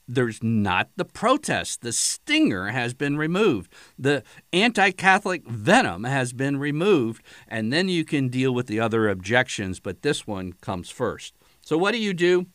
there's 0.08 0.42
not 0.42 0.90
the 0.96 1.04
protest. 1.04 1.82
The 1.82 1.92
stinger 1.92 2.68
has 2.68 2.92
been 2.92 3.16
removed. 3.16 3.72
The 3.96 4.24
anti 4.52 4.90
Catholic 4.90 5.46
venom 5.46 6.02
has 6.02 6.32
been 6.32 6.58
removed. 6.58 7.22
And 7.46 7.72
then 7.72 7.88
you 7.88 8.04
can 8.04 8.28
deal 8.28 8.52
with 8.52 8.66
the 8.66 8.80
other 8.80 9.08
objections, 9.08 9.78
but 9.78 10.02
this 10.02 10.26
one 10.26 10.54
comes 10.54 10.90
first. 10.90 11.34
So, 11.60 11.78
what 11.78 11.92
do 11.92 11.98
you 11.98 12.12
do? 12.12 12.46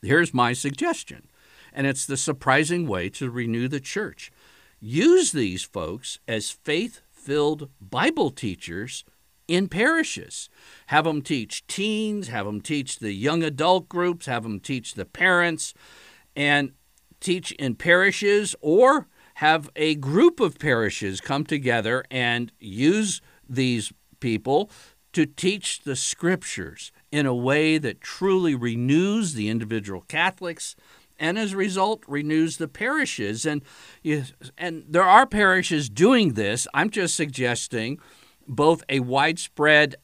Here's 0.00 0.32
my 0.32 0.54
suggestion, 0.54 1.28
and 1.72 1.86
it's 1.86 2.06
the 2.06 2.16
surprising 2.16 2.86
way 2.86 3.10
to 3.10 3.30
renew 3.30 3.68
the 3.68 3.80
church. 3.80 4.32
Use 4.80 5.32
these 5.32 5.62
folks 5.62 6.18
as 6.26 6.50
faith 6.50 7.02
filled 7.22 7.70
Bible 7.80 8.30
teachers 8.30 9.04
in 9.48 9.68
parishes. 9.68 10.48
Have 10.86 11.04
them 11.04 11.22
teach 11.22 11.66
teens, 11.66 12.28
have 12.28 12.46
them 12.46 12.60
teach 12.60 12.98
the 12.98 13.12
young 13.12 13.42
adult 13.42 13.88
groups, 13.88 14.26
have 14.26 14.42
them 14.42 14.60
teach 14.60 14.94
the 14.94 15.04
parents 15.04 15.74
and 16.34 16.72
teach 17.20 17.52
in 17.52 17.74
parishes 17.74 18.56
or 18.60 19.08
have 19.34 19.70
a 19.76 19.94
group 19.94 20.40
of 20.40 20.58
parishes 20.58 21.20
come 21.20 21.44
together 21.44 22.04
and 22.10 22.52
use 22.58 23.20
these 23.48 23.92
people 24.20 24.70
to 25.12 25.26
teach 25.26 25.82
the 25.82 25.96
scriptures 25.96 26.90
in 27.10 27.26
a 27.26 27.34
way 27.34 27.78
that 27.78 28.00
truly 28.00 28.54
renews 28.54 29.34
the 29.34 29.48
individual 29.48 30.00
Catholics 30.02 30.74
and 31.22 31.38
as 31.38 31.52
a 31.52 31.56
result 31.56 32.02
renews 32.06 32.58
the 32.58 32.68
parishes 32.68 33.46
and 33.46 33.62
and 34.58 34.84
there 34.88 35.04
are 35.04 35.26
parishes 35.26 35.88
doing 35.88 36.34
this 36.34 36.66
i'm 36.74 36.90
just 36.90 37.14
suggesting 37.14 37.98
both 38.46 38.82
a 38.88 39.00
widespread 39.00 39.94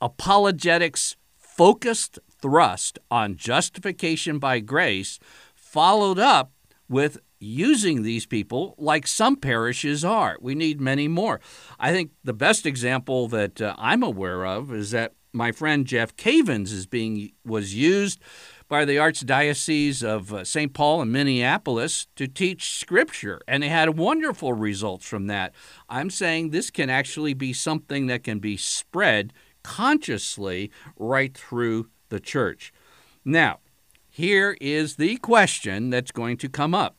apologetics 0.00 1.16
focused 1.36 2.18
thrust 2.40 2.98
on 3.10 3.34
justification 3.34 4.38
by 4.38 4.60
grace 4.60 5.18
followed 5.54 6.18
up 6.18 6.52
with 6.88 7.18
using 7.38 8.02
these 8.02 8.26
people 8.26 8.74
like 8.78 9.06
some 9.06 9.36
parishes 9.36 10.04
are. 10.04 10.38
We 10.40 10.54
need 10.54 10.80
many 10.80 11.08
more. 11.08 11.40
I 11.78 11.92
think 11.92 12.12
the 12.24 12.32
best 12.32 12.66
example 12.66 13.28
that 13.28 13.60
uh, 13.60 13.74
I'm 13.76 14.02
aware 14.02 14.46
of 14.46 14.72
is 14.72 14.90
that 14.92 15.12
my 15.32 15.52
friend 15.52 15.86
Jeff 15.86 16.16
Cavins 16.16 16.72
is 16.72 16.86
being 16.86 17.32
was 17.44 17.74
used 17.74 18.20
by 18.68 18.84
the 18.84 18.96
Archdiocese 18.96 20.02
of 20.02 20.32
uh, 20.32 20.44
St. 20.44 20.72
Paul 20.72 21.02
and 21.02 21.12
Minneapolis 21.12 22.06
to 22.16 22.26
teach 22.26 22.70
scripture 22.78 23.40
and 23.46 23.62
they 23.62 23.68
had 23.68 23.96
wonderful 23.96 24.52
results 24.52 25.06
from 25.06 25.26
that. 25.28 25.54
I'm 25.88 26.10
saying 26.10 26.50
this 26.50 26.70
can 26.70 26.90
actually 26.90 27.34
be 27.34 27.52
something 27.52 28.06
that 28.06 28.24
can 28.24 28.38
be 28.38 28.56
spread 28.56 29.32
consciously 29.62 30.70
right 30.96 31.36
through 31.36 31.88
the 32.08 32.20
church. 32.20 32.72
Now, 33.24 33.58
here 34.08 34.56
is 34.60 34.96
the 34.96 35.16
question 35.16 35.90
that's 35.90 36.10
going 36.10 36.36
to 36.38 36.48
come 36.48 36.74
up 36.74 36.96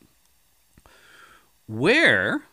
Where, 1.65 2.43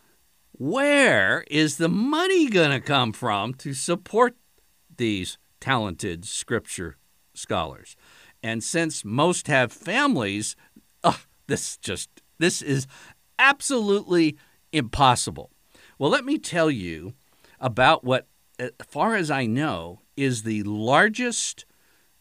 where 0.51 1.45
is 1.49 1.77
the 1.77 1.89
money 1.89 2.49
going 2.49 2.71
to 2.71 2.79
come 2.79 3.13
from 3.13 3.53
to 3.55 3.73
support 3.73 4.35
these 4.97 5.37
talented 5.59 6.25
scripture 6.25 6.97
scholars? 7.33 7.95
And 8.45 8.63
since 8.63 9.03
most 9.03 9.47
have 9.47 9.73
families, 9.73 10.55
oh, 11.03 11.19
this 11.47 11.77
just 11.77 12.09
this 12.37 12.61
is 12.61 12.85
absolutely 13.39 14.37
impossible. 14.71 15.49
Well, 15.97 16.11
let 16.11 16.25
me 16.25 16.37
tell 16.37 16.69
you 16.69 17.15
about 17.59 18.03
what, 18.03 18.27
as 18.59 18.69
far 18.85 19.15
as 19.15 19.31
I 19.31 19.47
know, 19.47 20.01
is 20.15 20.43
the 20.43 20.61
largest 20.61 21.65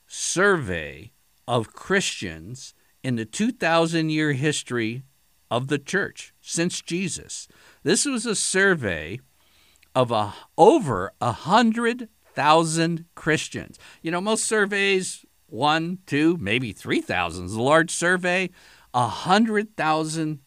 survey 0.07 1.13
of 1.47 1.75
Christians 1.75 2.73
in 3.03 3.17
the 3.17 3.27
2,000 3.27 4.09
year 4.09 4.33
history 4.33 5.03
of 5.51 5.69
the 5.69 5.79
church 5.79 6.33
since 6.41 6.81
Jesus. 6.81 7.49
This 7.83 8.07
was 8.07 8.25
a 8.25 8.35
survey 8.35 9.21
of 9.95 10.11
a, 10.11 10.33
over 10.57 11.13
100,000 11.19 13.05
Christians. 13.15 13.79
You 14.01 14.11
know, 14.11 14.23
most 14.23 14.45
surveys, 14.45 15.24
one, 15.55 15.99
two, 16.07 16.37
maybe 16.39 16.73
3,000 16.73 17.47
is 17.47 17.55
a 17.55 17.63
large 17.63 17.91
survey, 17.91 18.51
100,000 18.93 20.41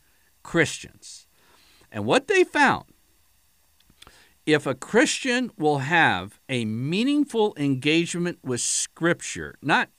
Christians. 0.44 1.28
And 1.92 2.06
what 2.06 2.28
they 2.28 2.44
found 2.44 2.86
if 4.46 4.66
a 4.66 4.74
Christian 4.74 5.52
will 5.58 5.80
have 5.80 6.40
a 6.48 6.64
meaningful 6.64 7.54
engagement 7.58 8.40
with 8.44 8.62
Scripture, 8.62 9.56
not 9.62 9.90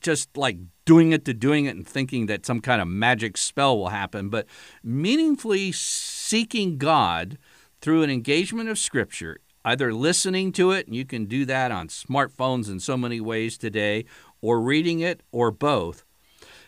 just 0.00 0.36
like 0.36 0.58
doing 0.84 1.10
it 1.10 1.24
to 1.24 1.34
doing 1.34 1.64
it 1.64 1.74
and 1.74 1.86
thinking 1.86 2.26
that 2.26 2.46
some 2.46 2.60
kind 2.60 2.80
of 2.80 2.86
magic 2.86 3.36
spell 3.36 3.76
will 3.76 3.88
happen, 3.88 4.28
but 4.28 4.46
meaningfully 4.84 5.72
seeking 5.72 6.78
God 6.78 7.36
through 7.80 8.04
an 8.04 8.10
engagement 8.10 8.68
of 8.68 8.78
Scripture, 8.78 9.40
either 9.64 9.92
listening 9.92 10.52
to 10.52 10.70
it, 10.70 10.86
and 10.86 10.94
you 10.94 11.04
can 11.04 11.24
do 11.24 11.44
that 11.44 11.72
on 11.72 11.88
smartphones 11.88 12.70
in 12.70 12.78
so 12.78 12.96
many 12.96 13.20
ways 13.20 13.58
today, 13.58 14.04
or 14.40 14.60
reading 14.60 15.00
it, 15.00 15.22
or 15.32 15.50
both. 15.50 16.04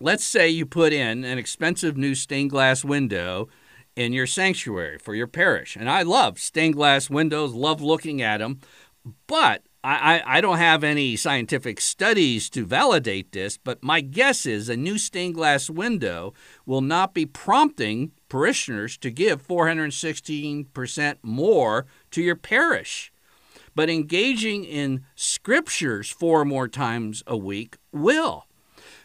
let's 0.00 0.24
say 0.24 0.48
you 0.48 0.66
put 0.66 0.92
in 0.92 1.24
an 1.24 1.38
expensive 1.38 1.96
new 1.96 2.14
stained 2.14 2.50
glass 2.50 2.84
window 2.84 3.48
in 3.96 4.12
your 4.12 4.26
sanctuary 4.26 4.98
for 4.98 5.14
your 5.14 5.26
parish. 5.26 5.76
And 5.76 5.88
I 5.88 6.02
love 6.02 6.38
stained 6.38 6.74
glass 6.74 7.10
windows, 7.10 7.52
love 7.52 7.80
looking 7.82 8.22
at 8.22 8.38
them, 8.38 8.60
but 9.26 9.62
I, 9.84 10.22
I, 10.24 10.40
don't 10.40 10.58
have 10.58 10.84
any 10.84 11.16
scientific 11.16 11.80
studies 11.80 12.48
to 12.50 12.64
validate 12.64 13.32
this, 13.32 13.56
but 13.56 13.82
my 13.82 14.00
guess 14.00 14.46
is 14.46 14.68
a 14.68 14.76
new 14.76 14.96
stained 14.96 15.34
glass 15.34 15.68
window 15.68 16.34
will 16.64 16.82
not 16.82 17.14
be 17.14 17.26
prompting 17.26 18.12
parishioners 18.28 18.96
to 18.98 19.10
give 19.10 19.44
416% 19.44 21.16
more 21.24 21.86
to 22.12 22.22
your 22.22 22.36
parish. 22.36 23.12
But 23.74 23.90
engaging 23.90 24.64
in 24.64 25.04
scriptures 25.16 26.10
four 26.10 26.44
more 26.44 26.68
times 26.68 27.24
a 27.26 27.36
week 27.36 27.76
will. 27.90 28.46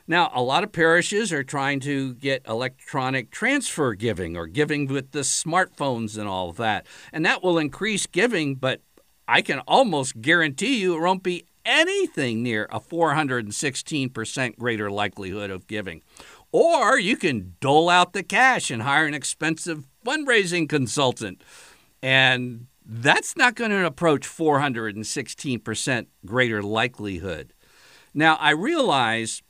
Now, 0.07 0.31
a 0.33 0.41
lot 0.41 0.63
of 0.63 0.71
parishes 0.71 1.33
are 1.33 1.43
trying 1.43 1.81
to 1.81 2.13
get 2.13 2.47
electronic 2.47 3.29
transfer 3.29 3.93
giving 3.93 4.37
or 4.37 4.47
giving 4.47 4.87
with 4.87 5.11
the 5.11 5.19
smartphones 5.19 6.17
and 6.17 6.29
all 6.29 6.53
that. 6.53 6.87
And 7.11 7.25
that 7.25 7.43
will 7.43 7.57
increase 7.57 8.05
giving, 8.05 8.55
but 8.55 8.81
I 9.27 9.41
can 9.41 9.59
almost 9.59 10.21
guarantee 10.21 10.79
you 10.79 10.95
it 10.95 11.01
won't 11.01 11.23
be 11.23 11.45
anything 11.65 12.41
near 12.41 12.67
a 12.71 12.79
416% 12.79 14.57
greater 14.57 14.89
likelihood 14.89 15.51
of 15.51 15.67
giving. 15.67 16.01
Or 16.53 16.97
you 16.97 17.17
can 17.17 17.55
dole 17.59 17.89
out 17.89 18.13
the 18.13 18.23
cash 18.23 18.71
and 18.71 18.83
hire 18.83 19.05
an 19.05 19.13
expensive 19.13 19.85
fundraising 20.05 20.69
consultant. 20.69 21.43
And 22.01 22.67
that's 22.85 23.35
not 23.35 23.55
going 23.55 23.71
to 23.71 23.85
approach 23.85 24.25
416% 24.25 26.07
greater 26.25 26.63
likelihood. 26.63 27.51
Now, 28.13 28.35
I 28.35 28.51
realize 28.51 29.41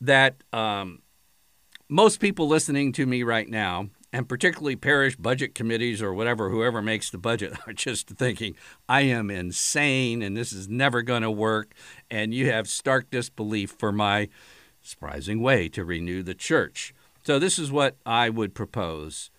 that 0.00 0.42
um, 0.52 1.02
most 1.88 2.20
people 2.20 2.48
listening 2.48 2.92
to 2.92 3.06
me 3.06 3.22
right 3.22 3.48
now, 3.48 3.88
and 4.12 4.28
particularly 4.28 4.76
parish 4.76 5.16
budget 5.16 5.54
committees 5.54 6.00
or 6.00 6.14
whatever, 6.14 6.50
whoever 6.50 6.80
makes 6.80 7.10
the 7.10 7.18
budget, 7.18 7.54
are 7.66 7.72
just 7.72 8.08
thinking, 8.08 8.56
I 8.88 9.02
am 9.02 9.30
insane 9.30 10.22
and 10.22 10.36
this 10.36 10.52
is 10.52 10.68
never 10.68 11.02
going 11.02 11.22
to 11.22 11.30
work. 11.30 11.74
And 12.10 12.32
you 12.32 12.50
have 12.50 12.68
stark 12.68 13.10
disbelief 13.10 13.74
for 13.78 13.92
my 13.92 14.28
surprising 14.80 15.40
way 15.40 15.68
to 15.70 15.84
renew 15.84 16.22
the 16.22 16.34
church. 16.34 16.94
So, 17.24 17.38
this 17.38 17.58
is 17.58 17.72
what 17.72 17.96
I 18.04 18.28
would 18.28 18.54
propose 18.54 19.30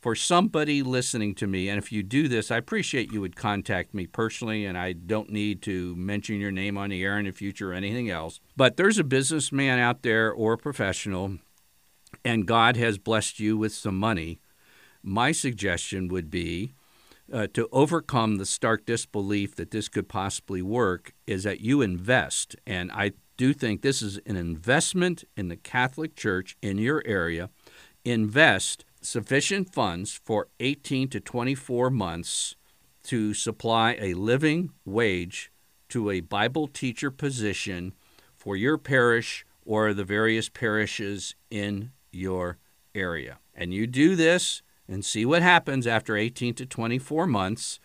for 0.00 0.14
somebody 0.14 0.82
listening 0.82 1.34
to 1.36 1.46
me, 1.46 1.68
and 1.68 1.78
if 1.78 1.90
you 1.90 2.02
do 2.02 2.28
this, 2.28 2.50
I 2.50 2.56
appreciate 2.56 3.12
you 3.12 3.20
would 3.20 3.34
contact 3.36 3.94
me 3.94 4.06
personally, 4.06 4.64
and 4.64 4.78
I 4.78 4.92
don't 4.92 5.30
need 5.30 5.60
to 5.62 5.96
mention 5.96 6.40
your 6.40 6.52
name 6.52 6.78
on 6.78 6.90
the 6.90 7.02
air 7.02 7.18
in 7.18 7.24
the 7.24 7.32
future 7.32 7.72
or 7.72 7.74
anything 7.74 8.08
else. 8.08 8.40
But 8.56 8.76
there's 8.76 8.98
a 8.98 9.04
businessman 9.04 9.78
out 9.78 10.02
there 10.02 10.32
or 10.32 10.52
a 10.52 10.58
professional, 10.58 11.38
and 12.24 12.46
God 12.46 12.76
has 12.76 12.96
blessed 12.98 13.40
you 13.40 13.56
with 13.56 13.74
some 13.74 13.98
money. 13.98 14.38
My 15.02 15.32
suggestion 15.32 16.08
would 16.08 16.30
be 16.30 16.74
uh, 17.32 17.48
to 17.54 17.68
overcome 17.72 18.36
the 18.36 18.46
stark 18.46 18.86
disbelief 18.86 19.56
that 19.56 19.70
this 19.70 19.88
could 19.88 20.08
possibly 20.08 20.62
work 20.62 21.12
is 21.26 21.42
that 21.42 21.60
you 21.60 21.82
invest. 21.82 22.56
And 22.66 22.90
I 22.92 23.12
do 23.36 23.52
think 23.52 23.82
this 23.82 24.00
is 24.00 24.18
an 24.26 24.36
investment 24.36 25.24
in 25.36 25.48
the 25.48 25.56
Catholic 25.56 26.14
Church 26.14 26.56
in 26.62 26.78
your 26.78 27.02
area. 27.04 27.50
Invest 28.04 28.84
sufficient 29.02 29.72
funds 29.72 30.20
for 30.24 30.48
18 30.60 31.08
to 31.08 31.20
24 31.20 31.90
months 31.90 32.56
to 33.04 33.32
supply 33.34 33.96
a 34.00 34.14
living 34.14 34.70
wage 34.84 35.50
to 35.88 36.10
a 36.10 36.20
Bible 36.20 36.68
teacher 36.68 37.10
position 37.10 37.94
for 38.36 38.56
your 38.56 38.76
parish 38.76 39.46
or 39.64 39.92
the 39.92 40.04
various 40.04 40.48
parishes 40.48 41.34
in 41.50 41.90
your 42.12 42.58
area. 42.94 43.38
And 43.54 43.72
you 43.72 43.86
do 43.86 44.16
this 44.16 44.62
and 44.88 45.04
see 45.04 45.24
what 45.26 45.42
happens 45.42 45.86
after 45.86 46.16
18 46.16 46.54
to 46.54 46.66
24 46.66 47.26
months. 47.26 47.80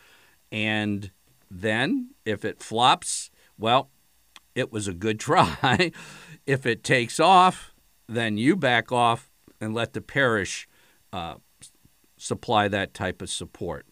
And 0.52 1.12
then, 1.50 2.12
if 2.26 2.46
it 2.46 2.62
flops, 2.62 3.30
well, 3.58 3.90
it 4.56 4.72
was 4.72 4.88
a 4.88 4.94
good 4.94 5.20
try. 5.22 5.92
if 6.46 6.66
it 6.66 6.84
takes 6.84 7.20
off, 7.20 7.74
then 8.08 8.38
you 8.38 8.56
back 8.56 8.92
off 8.92 9.30
and 9.60 9.74
let 9.74 9.94
the 9.94 10.02
parish 10.02 10.68
uh, 11.14 11.36
supply 12.18 12.68
that 12.68 12.94
type 12.94 13.22
of 13.22 13.30
support. 13.30 13.86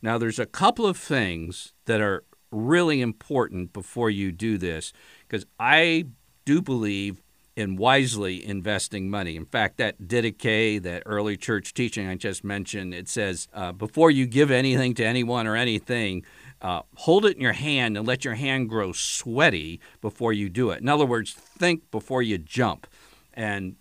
Now, 0.00 0.18
there's 0.18 0.40
a 0.40 0.46
couple 0.46 0.86
of 0.86 0.96
things 0.96 1.74
that 1.84 2.00
are 2.00 2.24
really 2.50 3.00
important 3.00 3.72
before 3.72 4.10
you 4.10 4.32
do 4.32 4.58
this 4.58 4.92
because 5.28 5.46
I 5.60 6.06
do 6.44 6.60
believe 6.60 7.22
in 7.54 7.76
wisely 7.76 8.44
investing 8.44 9.10
money. 9.10 9.36
In 9.36 9.44
fact, 9.44 9.76
that 9.76 10.08
Didache, 10.08 10.82
that 10.82 11.02
early 11.04 11.36
church 11.36 11.74
teaching 11.74 12.08
I 12.08 12.14
just 12.16 12.42
mentioned, 12.42 12.94
it 12.94 13.08
says 13.08 13.46
uh, 13.52 13.72
before 13.72 14.10
you 14.10 14.26
give 14.26 14.50
anything 14.50 14.94
to 14.94 15.04
anyone 15.04 15.46
or 15.46 15.54
anything, 15.54 16.24
uh, 16.62 16.82
hold 16.96 17.26
it 17.26 17.36
in 17.36 17.42
your 17.42 17.52
hand 17.52 17.98
and 17.98 18.06
let 18.06 18.24
your 18.24 18.34
hand 18.34 18.70
grow 18.70 18.92
sweaty 18.92 19.80
before 20.00 20.32
you 20.32 20.48
do 20.48 20.70
it. 20.70 20.80
In 20.80 20.88
other 20.88 21.04
words, 21.04 21.32
think 21.32 21.90
before 21.90 22.22
you 22.22 22.38
jump. 22.38 22.86
And, 23.34 23.76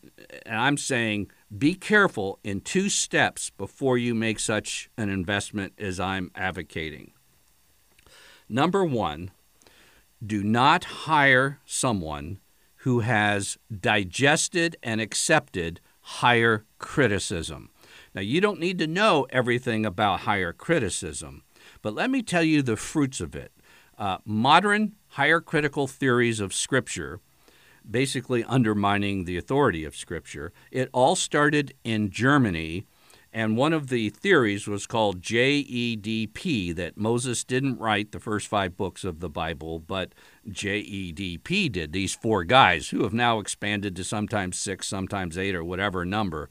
and 0.46 0.60
I'm 0.60 0.78
saying 0.78 1.32
be 1.56 1.74
careful 1.74 2.40
in 2.44 2.62
two 2.62 2.90
steps 2.90 3.50
before 3.50 3.98
you 3.98 4.16
make 4.16 4.40
such 4.40 4.90
an 4.98 5.10
investment 5.10 5.74
as 5.78 6.00
I'm 6.00 6.32
advocating. 6.36 7.12
Number 8.48 8.86
one, 8.86 9.32
do 10.26 10.44
not 10.44 10.84
hire 10.84 11.60
someone 11.66 12.40
who 12.78 13.02
has 13.02 13.58
digested 13.80 14.78
and 14.82 15.02
accepted 15.02 15.80
higher 16.02 16.66
criticism. 16.80 17.70
Now, 18.14 18.22
you 18.22 18.42
don't 18.42 18.60
need 18.60 18.78
to 18.80 18.88
know 18.88 19.28
everything 19.30 19.86
about 19.86 20.22
higher 20.22 20.54
criticism, 20.54 21.44
but 21.82 21.94
let 21.94 22.10
me 22.10 22.22
tell 22.22 22.44
you 22.44 22.62
the 22.62 22.78
fruits 22.78 23.22
of 23.22 23.36
it. 23.36 23.52
Uh, 23.98 24.18
modern 24.26 24.94
higher 25.10 25.40
critical 25.40 25.88
theories 25.88 26.40
of 26.40 26.54
Scripture 26.54 27.20
basically 27.90 28.44
undermining 28.44 29.26
the 29.26 29.38
authority 29.38 29.86
of 29.86 29.96
Scripture. 29.96 30.52
It 30.72 30.90
all 30.94 31.16
started 31.16 31.74
in 31.84 32.10
Germany, 32.10 32.86
and 33.34 33.56
one 33.56 33.74
of 33.74 33.88
the 33.88 34.10
theories 34.10 34.68
was 34.68 34.86
called 34.86 35.22
JEDP 35.22 36.76
that 36.76 36.98
Moses 36.98 37.44
didn't 37.44 37.80
write 37.80 38.12
the 38.12 38.20
first 38.20 38.48
five 38.48 38.76
books 38.76 39.04
of 39.04 39.20
the 39.20 39.30
Bible, 39.30 39.80
but 39.80 40.14
JEDP 40.50 41.72
did, 41.72 41.94
these 41.94 42.14
four 42.14 42.44
guys 42.44 42.90
who 42.90 43.04
have 43.04 43.14
now 43.14 43.40
expanded 43.40 43.96
to 43.96 44.04
sometimes 44.04 44.58
six, 44.58 44.88
sometimes 44.88 45.38
eight, 45.38 45.56
or 45.56 45.64
whatever 45.64 46.06
number. 46.06 46.50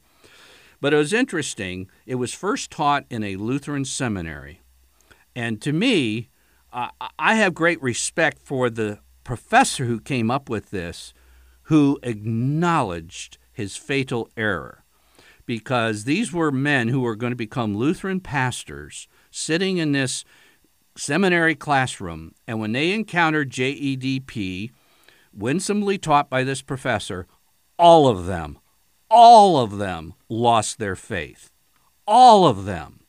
But 0.79 0.93
it 0.93 0.97
was 0.97 1.13
interesting. 1.13 1.87
It 2.07 2.15
was 2.15 2.33
first 2.33 2.71
taught 2.71 3.05
in 3.11 3.23
a 3.23 3.35
Lutheran 3.35 3.85
seminary. 3.85 4.61
And 5.35 5.61
to 5.61 5.71
me, 5.71 6.29
I 6.73 7.35
have 7.35 7.53
great 7.53 7.81
respect 7.81 8.39
for 8.43 8.69
the 8.69 8.99
professor 9.23 9.85
who 9.85 9.99
came 9.99 10.31
up 10.31 10.49
with 10.49 10.71
this, 10.71 11.13
who 11.71 11.97
acknowledged 12.03 13.37
his 13.53 13.77
fatal 13.77 14.29
error. 14.35 14.83
Because 15.45 16.03
these 16.03 16.33
were 16.33 16.51
men 16.51 16.89
who 16.89 16.99
were 16.99 17.15
going 17.15 17.31
to 17.31 17.37
become 17.37 17.77
Lutheran 17.77 18.19
pastors 18.19 19.07
sitting 19.31 19.77
in 19.77 19.93
this 19.93 20.25
seminary 20.97 21.55
classroom. 21.55 22.35
And 22.45 22.59
when 22.59 22.73
they 22.73 22.91
encountered 22.91 23.51
JEDP, 23.51 24.71
winsomely 25.33 25.97
taught 25.97 26.29
by 26.29 26.43
this 26.43 26.61
professor, 26.61 27.25
all 27.79 28.05
of 28.05 28.25
them, 28.25 28.59
all 29.09 29.57
of 29.57 29.77
them 29.77 30.13
lost 30.27 30.77
their 30.77 30.97
faith. 30.97 31.53
All 32.05 32.45
of 32.45 32.65
them. 32.65 32.99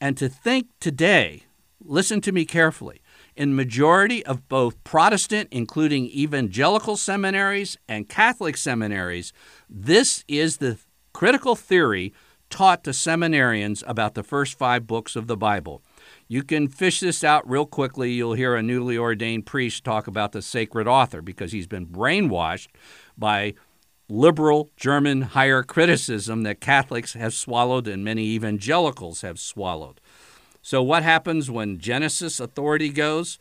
And 0.00 0.16
to 0.16 0.30
think 0.30 0.68
today, 0.80 1.42
listen 1.84 2.22
to 2.22 2.32
me 2.32 2.46
carefully, 2.46 3.02
in 3.38 3.54
majority 3.54 4.26
of 4.26 4.48
both 4.48 4.82
Protestant, 4.82 5.48
including 5.52 6.06
evangelical 6.06 6.96
seminaries 6.96 7.78
and 7.88 8.08
Catholic 8.08 8.56
seminaries, 8.56 9.32
this 9.70 10.24
is 10.26 10.56
the 10.56 10.76
critical 11.12 11.54
theory 11.54 12.12
taught 12.50 12.82
to 12.82 12.90
seminarians 12.90 13.84
about 13.86 14.14
the 14.14 14.24
first 14.24 14.58
five 14.58 14.88
books 14.88 15.14
of 15.14 15.28
the 15.28 15.36
Bible. 15.36 15.82
You 16.26 16.42
can 16.42 16.66
fish 16.66 16.98
this 16.98 17.22
out 17.22 17.48
real 17.48 17.64
quickly. 17.64 18.10
You'll 18.12 18.32
hear 18.32 18.56
a 18.56 18.62
newly 18.62 18.98
ordained 18.98 19.46
priest 19.46 19.84
talk 19.84 20.08
about 20.08 20.32
the 20.32 20.42
sacred 20.42 20.88
author 20.88 21.22
because 21.22 21.52
he's 21.52 21.68
been 21.68 21.86
brainwashed 21.86 22.68
by 23.16 23.54
liberal 24.08 24.70
German 24.76 25.22
higher 25.22 25.62
criticism 25.62 26.42
that 26.42 26.60
Catholics 26.60 27.12
have 27.12 27.34
swallowed 27.34 27.86
and 27.86 28.02
many 28.02 28.24
evangelicals 28.24 29.20
have 29.20 29.38
swallowed. 29.38 30.00
So, 30.62 30.82
what 30.82 31.02
happens 31.02 31.50
when 31.50 31.78
Genesis 31.78 32.40
authority 32.40 32.90
goes? 32.90 33.38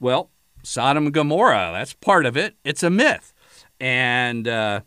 Well, 0.00 0.30
Sodom 0.62 1.06
and 1.06 1.14
Gomorrah, 1.14 1.70
that's 1.72 1.94
part 1.94 2.26
of 2.26 2.36
it. 2.36 2.56
It's 2.64 2.82
a 2.82 2.90
myth. 2.90 3.32
And 3.80 4.46
uh, 4.46 4.80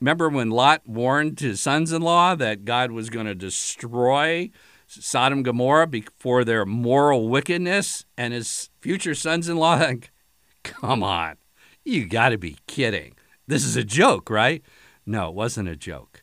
remember 0.00 0.28
when 0.28 0.50
Lot 0.50 0.82
warned 0.86 1.40
his 1.40 1.60
sons 1.60 1.92
in 1.92 2.02
law 2.02 2.34
that 2.34 2.64
God 2.64 2.90
was 2.90 3.10
going 3.10 3.26
to 3.26 3.34
destroy 3.34 4.50
Sodom 4.86 5.38
and 5.38 5.44
Gomorrah 5.44 5.88
for 6.16 6.44
their 6.44 6.64
moral 6.64 7.28
wickedness, 7.28 8.04
and 8.16 8.32
his 8.32 8.70
future 8.80 9.14
sons 9.14 9.48
in 9.48 9.56
law, 9.56 9.76
like, 9.80 10.12
come 10.62 11.02
on, 11.02 11.36
you 11.84 12.06
got 12.06 12.30
to 12.30 12.38
be 12.38 12.56
kidding. 12.66 13.14
This 13.46 13.64
is 13.64 13.76
a 13.76 13.84
joke, 13.84 14.30
right? 14.30 14.62
No, 15.04 15.28
it 15.28 15.34
wasn't 15.34 15.68
a 15.68 15.76
joke. 15.76 16.22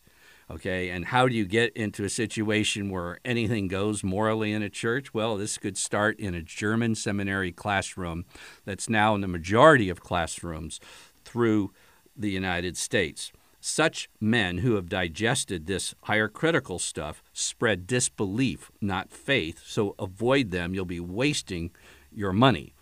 Okay, 0.53 0.89
and 0.89 1.05
how 1.05 1.27
do 1.27 1.33
you 1.33 1.45
get 1.45 1.75
into 1.75 2.03
a 2.03 2.09
situation 2.09 2.91
where 2.91 3.17
anything 3.25 3.67
goes 3.67 4.03
morally 4.03 4.51
in 4.51 4.61
a 4.61 4.69
church? 4.69 5.11
Well, 5.11 5.35
this 5.35 5.57
could 5.57 5.77
start 5.77 6.19
in 6.19 6.35
a 6.35 6.43
German 6.43 6.93
seminary 6.93 7.51
classroom 7.51 8.25
that's 8.63 8.87
now 8.87 9.15
in 9.15 9.21
the 9.21 9.27
majority 9.27 9.89
of 9.89 10.01
classrooms 10.01 10.79
through 11.25 11.71
the 12.15 12.29
United 12.29 12.77
States. 12.77 13.31
Such 13.59 14.11
men 14.21 14.59
who 14.59 14.75
have 14.75 14.89
digested 14.89 15.65
this 15.65 15.95
higher 16.03 16.27
critical 16.27 16.77
stuff 16.77 17.23
spread 17.33 17.87
disbelief, 17.87 18.69
not 18.79 19.11
faith. 19.11 19.63
So 19.65 19.95
avoid 19.97 20.51
them. 20.51 20.75
You'll 20.75 20.85
be 20.85 20.99
wasting 20.99 21.71
your 22.11 22.31
money. 22.31 22.75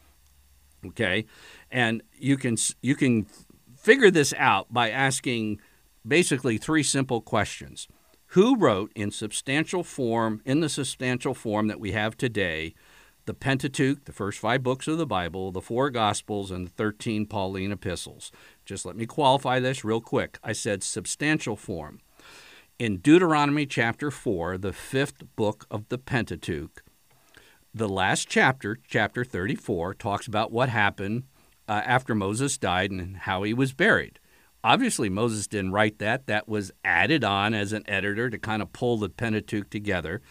Okay? 0.85 1.25
And 1.71 2.03
you 2.19 2.35
can 2.35 2.57
you 2.81 2.95
can 2.95 3.27
figure 3.77 4.11
this 4.11 4.33
out 4.37 4.73
by 4.73 4.89
asking 4.89 5.61
basically 6.07 6.57
three 6.57 6.83
simple 6.83 7.21
questions. 7.21 7.87
Who 8.27 8.55
wrote 8.55 8.91
in 8.95 9.11
substantial 9.11 9.83
form 9.83 10.41
in 10.45 10.61
the 10.61 10.69
substantial 10.69 11.33
form 11.33 11.67
that 11.67 11.79
we 11.79 11.91
have 11.91 12.15
today 12.17 12.73
the 13.25 13.33
Pentateuch, 13.33 14.05
the 14.05 14.11
first 14.11 14.39
five 14.39 14.63
books 14.63 14.87
of 14.87 14.97
the 14.97 15.05
Bible, 15.05 15.51
the 15.51 15.61
four 15.61 15.89
Gospels, 15.89 16.49
and 16.49 16.67
the 16.67 16.71
13 16.71 17.27
Pauline 17.27 17.71
epistles. 17.71 18.31
Just 18.65 18.85
let 18.85 18.95
me 18.95 19.05
qualify 19.05 19.59
this 19.59 19.83
real 19.83 20.01
quick. 20.01 20.39
I 20.43 20.53
said 20.53 20.83
substantial 20.83 21.55
form. 21.55 21.99
In 22.79 22.97
Deuteronomy 22.97 23.67
chapter 23.67 24.09
4, 24.09 24.57
the 24.57 24.73
fifth 24.73 25.23
book 25.35 25.67
of 25.69 25.87
the 25.89 25.99
Pentateuch, 25.99 26.83
the 27.73 27.87
last 27.87 28.27
chapter, 28.27 28.79
chapter 28.87 29.23
34, 29.23 29.93
talks 29.93 30.25
about 30.25 30.51
what 30.51 30.69
happened 30.69 31.23
uh, 31.67 31.81
after 31.85 32.15
Moses 32.15 32.57
died 32.57 32.89
and 32.89 33.17
how 33.17 33.43
he 33.43 33.53
was 33.53 33.71
buried. 33.71 34.19
Obviously, 34.63 35.09
Moses 35.09 35.47
didn't 35.47 35.71
write 35.71 35.99
that. 35.99 36.27
That 36.27 36.47
was 36.47 36.71
added 36.83 37.23
on 37.23 37.53
as 37.53 37.73
an 37.73 37.83
editor 37.87 38.29
to 38.29 38.37
kind 38.37 38.61
of 38.61 38.73
pull 38.73 38.97
the 38.97 39.09
Pentateuch 39.09 39.69
together. 39.69 40.21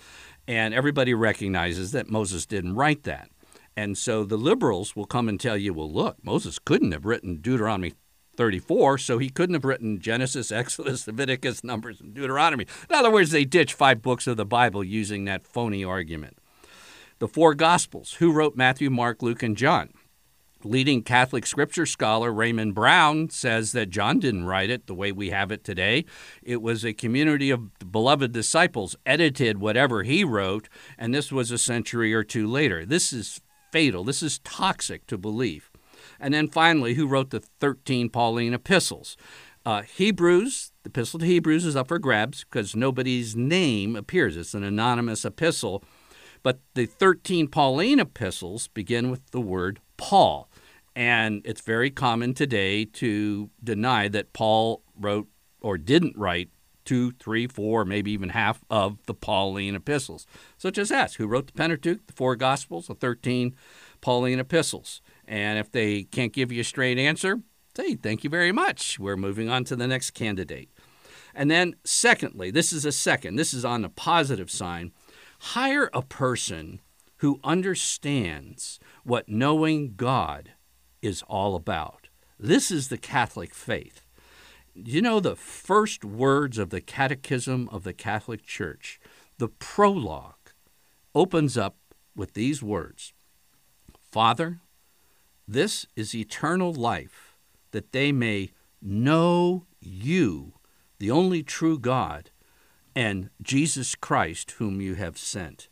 And 0.47 0.73
everybody 0.73 1.15
recognizes 1.15 1.93
that 1.93 2.11
Moses 2.11 2.47
didn't 2.47 2.75
write 2.75 3.05
that. 3.05 3.29
And 3.77 3.97
so 3.97 4.25
the 4.25 4.37
liberals 4.37 4.95
will 4.95 5.07
come 5.07 5.29
and 5.29 5.41
tell 5.41 5.57
you, 5.57 5.73
well, 5.73 5.91
look, 5.91 6.17
Moses 6.23 6.59
couldn't 6.59 6.93
have 6.93 7.05
written 7.05 7.37
Deuteronomy 7.37 7.95
34, 8.37 8.99
so 8.99 9.19
he 9.19 9.29
couldn't 9.29 9.55
have 9.55 9.65
written 9.65 10.01
Genesis, 10.01 10.53
Exodus, 10.53 11.07
Leviticus, 11.07 11.65
Numbers, 11.65 12.01
and 12.01 12.15
Deuteronomy. 12.15 12.67
In 12.89 12.97
other 12.97 13.11
words, 13.11 13.31
they 13.31 13.45
ditch 13.45 13.75
five 13.75 14.03
books 14.03 14.27
of 14.27 14.37
the 14.37 14.47
Bible 14.47 14.85
using 14.85 15.25
that 15.25 15.47
phony 15.47 15.85
argument. 15.85 16.39
The 17.19 17.29
four 17.29 17.55
Gospels 17.55 18.15
who 18.15 18.33
wrote 18.33 18.57
Matthew, 18.57 18.91
Mark, 18.91 19.23
Luke, 19.23 19.43
and 19.43 19.57
John? 19.57 19.91
Leading 20.63 21.03
Catholic 21.03 21.47
scripture 21.47 21.87
scholar 21.87 22.31
Raymond 22.31 22.75
Brown 22.75 23.31
says 23.31 23.73
that 23.73 23.89
John 23.89 24.19
didn't 24.19 24.45
write 24.45 24.69
it 24.69 24.87
the 24.87 24.95
way 24.95 25.11
we 25.11 25.31
have 25.31 25.51
it 25.51 25.65
today. 25.65 26.05
It 26.43 26.61
was 26.61 26.85
a 26.85 26.93
community 26.93 27.51
of 27.51 27.71
beloved 27.91 28.33
disciples, 28.33 28.95
edited 29.07 29.59
whatever 29.59 30.03
he 30.03 30.23
wrote, 30.23 30.69
and 30.99 31.15
this 31.15 31.33
was 31.33 31.51
a 31.51 31.57
century 31.57 32.13
or 32.13 32.23
two 32.23 32.47
later. 32.47 32.85
This 32.85 33.11
is 33.11 33.41
fatal. 33.73 34.05
This 34.05 34.23
is 34.23 34.39
toxic 34.41 35.07
to 35.07 35.17
belief. 35.17 35.71
And 36.19 36.35
then 36.35 36.47
finally, 36.47 36.95
who 36.95 37.07
wrote 37.07 37.31
the 37.31 37.41
13 37.41 38.11
Pauline 38.11 38.53
epistles? 38.53 39.17
Uh, 39.65 39.83
Hebrews, 39.83 40.73
the 40.83 40.91
epistle 40.91 41.21
to 41.21 41.27
Hebrews 41.27 41.65
is 41.65 41.77
up 41.77 41.89
for 41.89 41.99
grabs 41.99 42.45
because 42.45 42.77
nobody's 42.77 43.35
name 43.35 43.97
appears. 43.97 44.37
It's 44.37 44.55
an 44.55 44.65
anonymous 44.65 45.25
epistle. 45.25 45.83
But 46.43 46.61
the 46.75 46.87
13 46.87 47.49
Pauline 47.49 48.01
epistles 48.01 48.69
begin 48.69 49.11
with 49.11 49.31
the 49.31 49.41
word 49.41 49.81
Paul. 49.97 50.50
And 51.01 51.41
it's 51.47 51.63
very 51.63 51.91
common 51.91 52.35
today 52.35 52.85
to 52.85 53.49
deny 53.65 54.07
that 54.09 54.35
Paul 54.35 54.83
wrote 54.95 55.29
or 55.63 55.79
didn't 55.79 56.15
write 56.15 56.51
two, 56.85 57.13
three, 57.13 57.47
four, 57.47 57.87
maybe 57.87 58.11
even 58.11 58.29
half 58.29 58.63
of 58.69 58.99
the 59.07 59.15
Pauline 59.15 59.75
epistles. 59.75 60.27
So 60.59 60.71
just 60.71 60.93
ask 60.93 61.17
who 61.17 61.27
wrote 61.27 61.47
the 61.47 61.55
Pentateuch, 61.55 62.07
the 62.07 62.13
four 62.13 62.37
Gospels, 62.37 62.89
the 62.89 62.95
13 62.95 63.57
Pauline 64.03 64.41
epistles. 64.41 65.01
And 65.27 65.59
if 65.59 65.73
they 65.73 66.03
can't 66.03 66.35
give 66.35 66.53
you 66.53 66.61
a 66.61 66.65
straight 66.65 66.99
answer, 66.99 67.41
say 67.75 67.95
thank 67.95 68.23
you 68.23 68.29
very 68.29 68.53
much. 68.53 68.99
We're 68.99 69.17
moving 69.17 69.49
on 69.49 69.65
to 69.65 69.77
the 69.77 69.87
next 69.87 70.11
candidate. 70.11 70.69
And 71.35 71.51
then, 71.51 71.77
secondly, 71.83 72.51
this 72.51 72.75
is 72.75 72.85
a 72.85 72.93
second, 72.93 73.37
this 73.37 73.55
is 73.55 73.65
on 73.65 73.81
the 73.81 73.89
positive 73.89 74.51
sign 74.51 74.93
hire 75.39 75.89
a 75.95 76.03
person 76.03 76.83
who 77.19 77.41
understands 77.43 78.79
what 79.03 79.31
knowing 79.31 79.95
God 79.97 80.51
is 81.03 81.23
all 81.29 81.55
about. 81.55 82.09
This 82.39 82.71
is 82.71 82.89
the 82.89 82.99
Catholic 82.99 83.55
faith. 83.55 84.07
You 84.75 85.03
know 85.03 85.21
the 85.21 85.37
first 85.37 86.05
words 86.05 86.59
of 86.59 86.71
the 86.71 86.81
Catechism 86.81 87.69
of 87.71 87.85
the 87.85 87.93
Catholic 87.93 88.45
Church, 88.45 89.01
the 89.39 89.49
prologue, 89.49 90.35
opens 91.15 91.59
up 91.59 91.77
with 92.15 92.35
these 92.35 92.63
words 92.63 93.13
Father, 94.11 94.61
this 95.47 95.87
is 95.97 96.15
eternal 96.15 96.73
life, 96.73 97.35
that 97.73 97.93
they 97.93 98.13
may 98.13 98.51
know 98.81 99.67
you, 99.81 100.55
the 100.99 101.11
only 101.11 101.43
true 101.43 101.79
God, 101.79 102.31
and 102.95 103.31
Jesus 103.43 103.95
Christ, 103.95 104.53
whom 104.53 104.81
you 104.81 104.95
have 104.95 105.19
sent. 105.19 105.69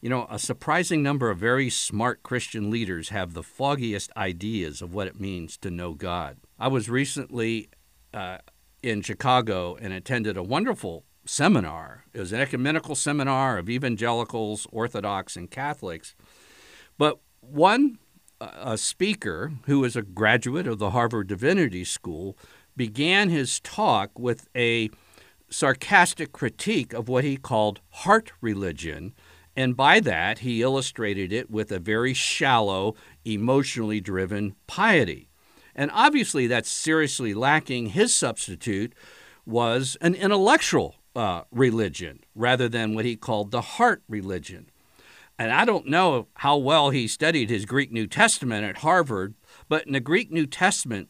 You 0.00 0.08
know, 0.08 0.26
a 0.30 0.38
surprising 0.38 1.02
number 1.02 1.28
of 1.28 1.38
very 1.38 1.68
smart 1.70 2.22
Christian 2.22 2.70
leaders 2.70 3.08
have 3.08 3.34
the 3.34 3.42
foggiest 3.42 4.12
ideas 4.16 4.80
of 4.80 4.94
what 4.94 5.08
it 5.08 5.18
means 5.18 5.56
to 5.58 5.70
know 5.70 5.94
God. 5.94 6.38
I 6.58 6.68
was 6.68 6.88
recently 6.88 7.68
uh, 8.14 8.38
in 8.82 9.02
Chicago 9.02 9.76
and 9.80 9.92
attended 9.92 10.36
a 10.36 10.42
wonderful 10.42 11.04
seminar. 11.24 12.04
It 12.12 12.20
was 12.20 12.32
an 12.32 12.40
ecumenical 12.40 12.94
seminar 12.94 13.58
of 13.58 13.68
evangelicals, 13.68 14.68
Orthodox, 14.70 15.36
and 15.36 15.50
Catholics. 15.50 16.14
But 16.96 17.18
one 17.40 17.98
a 18.40 18.78
speaker 18.78 19.52
who 19.66 19.80
was 19.80 19.96
a 19.96 20.02
graduate 20.02 20.66
of 20.66 20.78
the 20.78 20.90
Harvard 20.90 21.26
Divinity 21.26 21.84
School 21.84 22.36
began 22.76 23.30
his 23.30 23.58
talk 23.60 24.16
with 24.18 24.48
a 24.54 24.90
sarcastic 25.50 26.32
critique 26.32 26.92
of 26.92 27.08
what 27.08 27.24
he 27.24 27.36
called 27.36 27.80
heart 27.90 28.32
religion 28.40 29.12
and 29.58 29.76
by 29.76 29.98
that, 29.98 30.38
he 30.38 30.62
illustrated 30.62 31.32
it 31.32 31.50
with 31.50 31.72
a 31.72 31.80
very 31.80 32.14
shallow, 32.14 32.94
emotionally 33.24 34.00
driven 34.00 34.54
piety. 34.68 35.30
And 35.74 35.90
obviously, 35.92 36.46
that's 36.46 36.70
seriously 36.70 37.34
lacking. 37.34 37.86
His 37.86 38.14
substitute 38.14 38.94
was 39.44 39.96
an 40.00 40.14
intellectual 40.14 40.94
uh, 41.16 41.42
religion 41.50 42.20
rather 42.36 42.68
than 42.68 42.94
what 42.94 43.04
he 43.04 43.16
called 43.16 43.50
the 43.50 43.62
heart 43.62 44.04
religion. 44.08 44.70
And 45.40 45.50
I 45.50 45.64
don't 45.64 45.88
know 45.88 46.28
how 46.34 46.56
well 46.56 46.90
he 46.90 47.08
studied 47.08 47.50
his 47.50 47.66
Greek 47.66 47.90
New 47.90 48.06
Testament 48.06 48.64
at 48.64 48.78
Harvard, 48.78 49.34
but 49.68 49.88
in 49.88 49.92
the 49.92 49.98
Greek 49.98 50.30
New 50.30 50.46
Testament, 50.46 51.08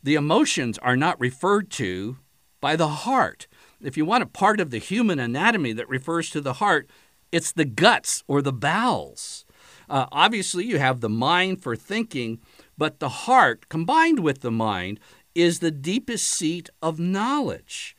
the 0.00 0.14
emotions 0.14 0.78
are 0.78 0.96
not 0.96 1.18
referred 1.18 1.70
to 1.72 2.18
by 2.60 2.76
the 2.76 2.88
heart. 2.88 3.48
If 3.80 3.96
you 3.96 4.04
want 4.04 4.22
a 4.22 4.26
part 4.26 4.60
of 4.60 4.70
the 4.70 4.78
human 4.78 5.18
anatomy 5.18 5.72
that 5.72 5.88
refers 5.88 6.30
to 6.30 6.40
the 6.40 6.54
heart, 6.54 6.88
it's 7.32 7.52
the 7.52 7.64
guts 7.64 8.22
or 8.26 8.42
the 8.42 8.52
bowels. 8.52 9.44
Uh, 9.88 10.06
obviously, 10.12 10.64
you 10.64 10.78
have 10.78 11.00
the 11.00 11.08
mind 11.08 11.62
for 11.62 11.74
thinking, 11.74 12.38
but 12.78 13.00
the 13.00 13.08
heart, 13.08 13.68
combined 13.68 14.20
with 14.20 14.40
the 14.40 14.50
mind, 14.50 15.00
is 15.34 15.58
the 15.58 15.70
deepest 15.70 16.28
seat 16.28 16.70
of 16.80 16.98
knowledge. 16.98 17.96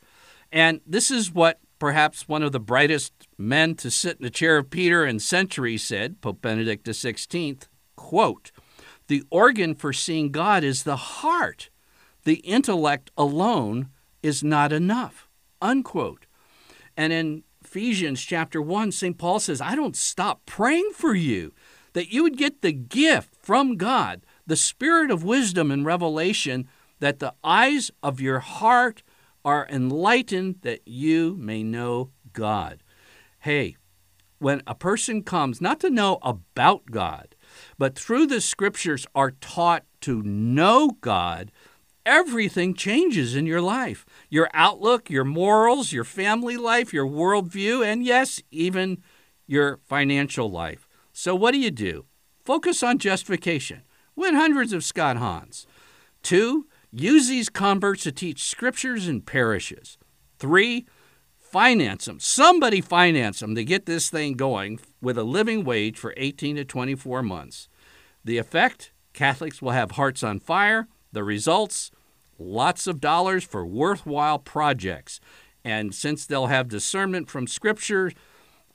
And 0.50 0.80
this 0.86 1.10
is 1.10 1.32
what 1.32 1.60
perhaps 1.78 2.28
one 2.28 2.42
of 2.42 2.52
the 2.52 2.60
brightest 2.60 3.12
men 3.36 3.74
to 3.74 3.90
sit 3.90 4.18
in 4.18 4.22
the 4.22 4.30
chair 4.30 4.56
of 4.56 4.70
Peter 4.70 5.04
in 5.04 5.18
centuries 5.18 5.82
said, 5.82 6.20
Pope 6.20 6.40
Benedict 6.40 6.86
XVI, 6.86 7.66
quote, 7.96 8.52
the 9.08 9.24
organ 9.30 9.74
for 9.74 9.92
seeing 9.92 10.30
God 10.30 10.64
is 10.64 10.84
the 10.84 10.96
heart. 10.96 11.70
The 12.24 12.36
intellect 12.36 13.10
alone 13.16 13.88
is 14.22 14.44
not 14.44 14.72
enough. 14.72 15.28
Unquote. 15.60 16.26
And 16.96 17.12
in 17.12 17.42
Ephesians 17.72 18.22
chapter 18.22 18.60
1, 18.60 18.92
St. 18.92 19.16
Paul 19.16 19.40
says, 19.40 19.62
I 19.62 19.74
don't 19.74 19.96
stop 19.96 20.44
praying 20.44 20.90
for 20.94 21.14
you 21.14 21.54
that 21.94 22.12
you 22.12 22.22
would 22.22 22.36
get 22.36 22.60
the 22.60 22.70
gift 22.70 23.34
from 23.34 23.78
God, 23.78 24.26
the 24.46 24.56
spirit 24.56 25.10
of 25.10 25.24
wisdom 25.24 25.70
and 25.70 25.82
revelation, 25.82 26.68
that 27.00 27.18
the 27.18 27.32
eyes 27.42 27.90
of 28.02 28.20
your 28.20 28.40
heart 28.40 29.02
are 29.42 29.66
enlightened 29.70 30.56
that 30.60 30.86
you 30.86 31.34
may 31.38 31.62
know 31.62 32.10
God. 32.34 32.82
Hey, 33.38 33.76
when 34.38 34.60
a 34.66 34.74
person 34.74 35.22
comes 35.22 35.62
not 35.62 35.80
to 35.80 35.88
know 35.88 36.18
about 36.20 36.90
God, 36.90 37.34
but 37.78 37.98
through 37.98 38.26
the 38.26 38.42
scriptures 38.42 39.06
are 39.14 39.30
taught 39.30 39.84
to 40.02 40.22
know 40.22 40.98
God, 41.00 41.50
everything 42.04 42.74
changes 42.74 43.34
in 43.34 43.46
your 43.46 43.62
life 43.62 44.04
your 44.32 44.48
outlook, 44.54 45.10
your 45.10 45.26
morals, 45.26 45.92
your 45.92 46.04
family 46.04 46.56
life, 46.56 46.90
your 46.90 47.06
worldview, 47.06 47.84
and 47.84 48.02
yes, 48.02 48.40
even 48.50 49.02
your 49.46 49.78
financial 49.84 50.50
life. 50.50 50.88
So, 51.12 51.34
what 51.34 51.50
do 51.50 51.58
you 51.58 51.70
do? 51.70 52.06
Focus 52.42 52.82
on 52.82 52.96
justification. 52.96 53.82
Win 54.16 54.34
hundreds 54.34 54.72
of 54.72 54.84
Scott 54.84 55.18
Hahns. 55.18 55.66
Two, 56.22 56.66
use 56.90 57.28
these 57.28 57.50
converts 57.50 58.04
to 58.04 58.12
teach 58.12 58.44
scriptures 58.44 59.06
in 59.06 59.20
parishes. 59.20 59.98
Three, 60.38 60.86
finance 61.38 62.06
them. 62.06 62.18
Somebody 62.18 62.80
finance 62.80 63.40
them 63.40 63.54
to 63.54 63.62
get 63.62 63.84
this 63.84 64.08
thing 64.08 64.32
going 64.32 64.80
with 65.02 65.18
a 65.18 65.24
living 65.24 65.62
wage 65.62 65.98
for 65.98 66.14
18 66.16 66.56
to 66.56 66.64
24 66.64 67.22
months. 67.22 67.68
The 68.24 68.38
effect 68.38 68.92
Catholics 69.12 69.60
will 69.60 69.72
have 69.72 69.90
hearts 69.90 70.22
on 70.22 70.40
fire. 70.40 70.88
The 71.12 71.22
results 71.22 71.90
lots 72.38 72.86
of 72.86 73.00
dollars 73.00 73.44
for 73.44 73.66
worthwhile 73.66 74.38
projects. 74.38 75.20
And 75.64 75.94
since 75.94 76.26
they'll 76.26 76.46
have 76.46 76.68
discernment 76.68 77.30
from 77.30 77.46
Scripture, 77.46 78.12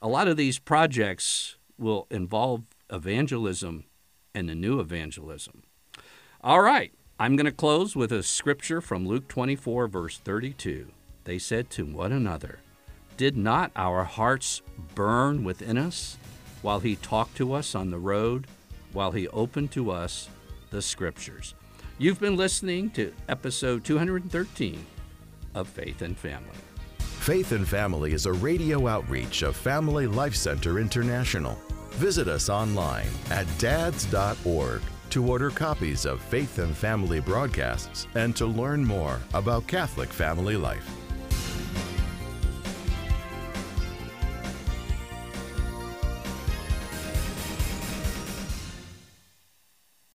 a 0.00 0.08
lot 0.08 0.28
of 0.28 0.36
these 0.36 0.58
projects 0.58 1.56
will 1.76 2.06
involve 2.10 2.64
evangelism 2.90 3.84
and 4.34 4.48
the 4.48 4.54
new 4.54 4.80
evangelism. 4.80 5.62
All 6.40 6.62
right, 6.62 6.92
I'm 7.18 7.34
going 7.34 7.46
to 7.46 7.52
close 7.52 7.96
with 7.96 8.12
a 8.12 8.22
scripture 8.22 8.80
from 8.80 9.06
Luke 9.06 9.26
24, 9.26 9.88
verse 9.88 10.18
32. 10.18 10.86
They 11.24 11.38
said 11.38 11.68
to 11.70 11.84
one 11.84 12.12
another, 12.12 12.60
Did 13.16 13.36
not 13.36 13.72
our 13.74 14.04
hearts 14.04 14.62
burn 14.94 15.42
within 15.42 15.76
us 15.76 16.16
while 16.62 16.80
he 16.80 16.94
talked 16.94 17.36
to 17.38 17.52
us 17.52 17.74
on 17.74 17.90
the 17.90 17.98
road, 17.98 18.46
while 18.92 19.10
he 19.10 19.26
opened 19.28 19.72
to 19.72 19.90
us 19.90 20.28
the 20.70 20.80
scriptures? 20.80 21.54
You've 22.00 22.20
been 22.20 22.36
listening 22.36 22.90
to 22.90 23.12
episode 23.28 23.82
213 23.84 24.86
of 25.56 25.66
Faith 25.66 26.02
and 26.02 26.16
Family. 26.16 26.54
Faith 27.00 27.50
and 27.50 27.66
Family 27.66 28.12
is 28.12 28.26
a 28.26 28.32
radio 28.32 28.86
outreach 28.86 29.42
of 29.42 29.56
Family 29.56 30.06
Life 30.06 30.36
Center 30.36 30.78
International. 30.78 31.58
Visit 31.94 32.28
us 32.28 32.48
online 32.48 33.08
at 33.30 33.46
dads.org 33.58 34.80
to 35.10 35.26
order 35.26 35.50
copies 35.50 36.06
of 36.06 36.22
Faith 36.22 36.60
and 36.60 36.76
Family 36.76 37.18
broadcasts 37.18 38.06
and 38.14 38.36
to 38.36 38.46
learn 38.46 38.84
more 38.84 39.18
about 39.34 39.66
Catholic 39.66 40.10
family 40.10 40.56
life. 40.56 40.88